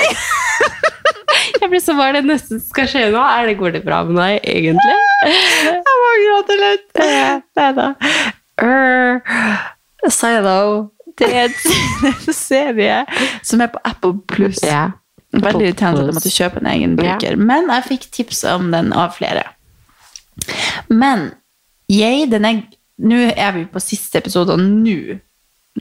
[1.61, 3.21] Jeg blir så Hva er det neste som skal skje nå?
[3.23, 4.97] Er det, går det bra med deg, egentlig?
[5.71, 6.87] Jeg må gråte litt.
[7.57, 7.87] Nei da.
[10.11, 10.89] Silo.
[11.19, 13.01] Det er en serie
[13.45, 14.61] som er på Apple Pluss.
[14.65, 14.93] Yeah.
[15.31, 17.35] Veldig irriterende at jeg måtte kjøpe en egen bruker.
[17.39, 19.43] Men jeg fikk tips om den av flere.
[20.91, 21.29] Men
[21.91, 22.61] jeg, den er
[23.01, 25.17] Nå er vi på siste episode, og nå,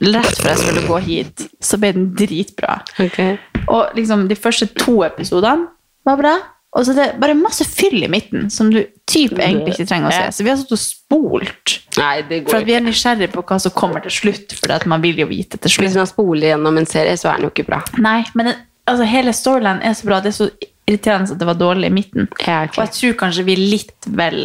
[0.01, 2.79] rett før jeg skulle gå hit, så ble den dritbra.
[3.01, 3.37] Okay.
[3.67, 5.69] Og liksom de første to episodene
[6.07, 6.35] var bra.
[6.71, 10.07] Og så er det bare masse fyll i midten, som du typ egentlig ikke trenger
[10.07, 10.37] å se.
[10.37, 11.73] Så vi har satt og spolt.
[11.99, 14.71] Nei, det For går at vi er nysgjerrige på hva som kommer til slutt, for
[14.77, 15.89] at man vil jo vite til slutt.
[15.89, 17.81] Hvis man spoler gjennom en serie, så er den jo ikke bra.
[17.99, 20.21] Nei, men den, altså, hele storylinen er så bra.
[20.23, 20.47] Det er så
[20.87, 22.31] irriterende at det var dårlig i midten.
[22.39, 22.77] Ja, okay.
[22.77, 24.39] Og jeg tror kanskje vi er litt vel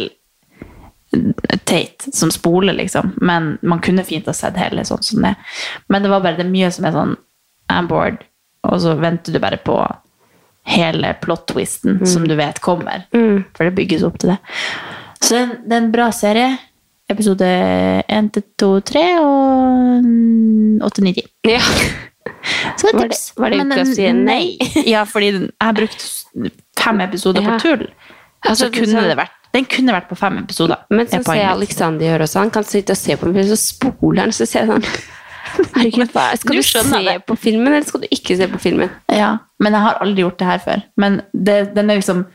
[1.65, 3.13] teit som spoler, liksom.
[3.21, 5.35] Men man kunne fint ha sett hele sånn som det.
[5.89, 7.15] Men det var bare det mye som er sånn
[7.71, 8.21] I'm bored,
[8.63, 9.75] og så venter du bare på
[10.67, 13.05] hele plot-twisten som du vet kommer.
[13.11, 14.39] For det bygges opp til det.
[15.21, 16.49] Så det er en, det er en bra serie.
[17.09, 17.47] Episode
[18.11, 20.07] 1 til 2, 3 og
[20.89, 21.27] 8, 9, 10.
[21.53, 21.61] Ja.
[22.77, 24.57] Så Var det- var det Men ukas den- nei?
[24.85, 26.03] Ja, fordi jeg har brukt
[26.79, 27.47] fem episoder Ja.
[27.55, 27.87] på tull.
[28.49, 30.83] Og så det er kunne det vært Den kunne vært på fem episoder.
[30.91, 31.51] Men så ser jeg.
[31.51, 32.41] Alexander gjøre også.
[32.43, 34.85] Han kan sitte og se på meg, så spoler han, så ser sånn
[35.47, 37.15] Herregud, skal Du du se det.
[37.25, 38.91] på filmen, eller skal du ikke se på filmen?
[39.07, 40.83] Ja, men jeg har aldri gjort det her før.
[40.99, 42.25] Men det, den er liksom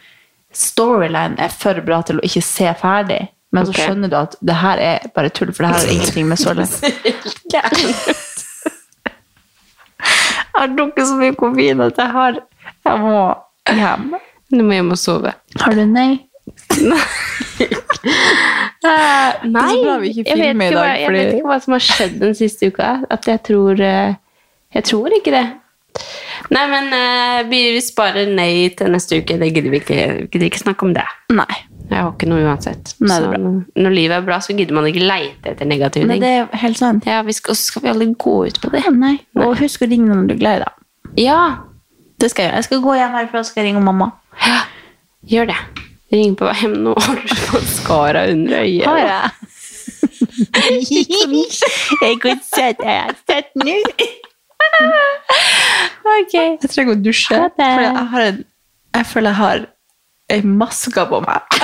[0.53, 3.21] Storyline er for bra til å ikke se ferdig.
[3.53, 3.73] Men okay.
[3.73, 6.41] så skjønner du at det her er bare tull, for det her har ingenting med
[6.41, 6.91] storyline
[7.53, 7.65] Jeg
[10.59, 12.41] har drukket så mye koffein at jeg har
[12.85, 13.17] Jeg må
[13.71, 14.15] hjem.
[14.53, 15.33] Du må hjem og sove.
[15.63, 16.11] Har du nei?
[19.47, 21.85] Nei, vi ikke jeg, vet ikke dag, hva, jeg fordi- vet ikke hva som har
[21.87, 22.93] skjedd den siste uka.
[23.15, 24.15] At jeg tror eh,
[24.75, 25.45] Jeg tror ikke det.
[26.53, 29.37] Nei, men uh, vi, sparer nei til neste uke.
[29.39, 29.99] Det gidder vi ikke,
[30.33, 31.05] gidder ikke snakke om det.
[31.37, 31.51] Nei.
[31.93, 32.95] Jeg har ikke noe uansett.
[33.05, 36.11] Nei, Så når- livet er bra, så gidder man ikke leite etter negative ting.
[36.15, 36.23] ting.
[36.25, 37.05] det er helt sant.
[37.07, 38.83] Ja, vi skal, skal vi aldri gå ut på det.
[38.97, 39.19] Nei.
[39.37, 40.73] Og husk å ringe når du er glad i deg.
[41.29, 41.41] Ja,
[42.23, 42.57] Det skal jeg gjøre.
[42.63, 44.13] Jeg skal gå hjem herfra og skal ringe mamma.
[45.29, 45.61] gjør det.
[46.13, 46.93] Ring på vei hjem nå.
[47.07, 48.87] Har du maskara under øyet?
[48.87, 49.31] Har jeg?
[52.03, 53.77] jeg kan sette jeg er sett nå.
[56.03, 56.35] Ok.
[56.35, 57.37] Jeg trenger å dusje.
[57.37, 57.57] og dusjer.
[57.59, 58.39] For jeg, har en,
[58.97, 59.65] jeg føler jeg har
[60.33, 61.59] ei maske på meg.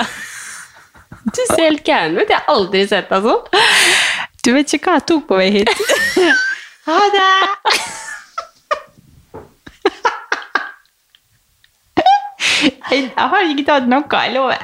[1.28, 2.26] Du ser helt gæren ut.
[2.28, 3.62] Jeg har aldri sett deg sånn.
[4.44, 5.72] Du vet ikke hva jeg tok på vei hit.
[6.88, 7.32] Ha det!
[12.58, 14.58] Jeg har ikke tatt noe, jeg lover.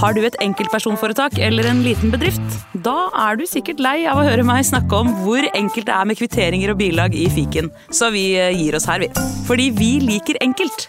[0.00, 2.54] Har du et enkeltpersonforetak eller en liten bedrift?
[2.86, 6.08] Da er du sikkert lei av å høre meg snakke om hvor enkelt det er
[6.08, 9.10] med kvitteringer og bilag i fiken, så vi eh, gir oss her, vi.
[9.44, 10.88] Fordi vi liker enkelt.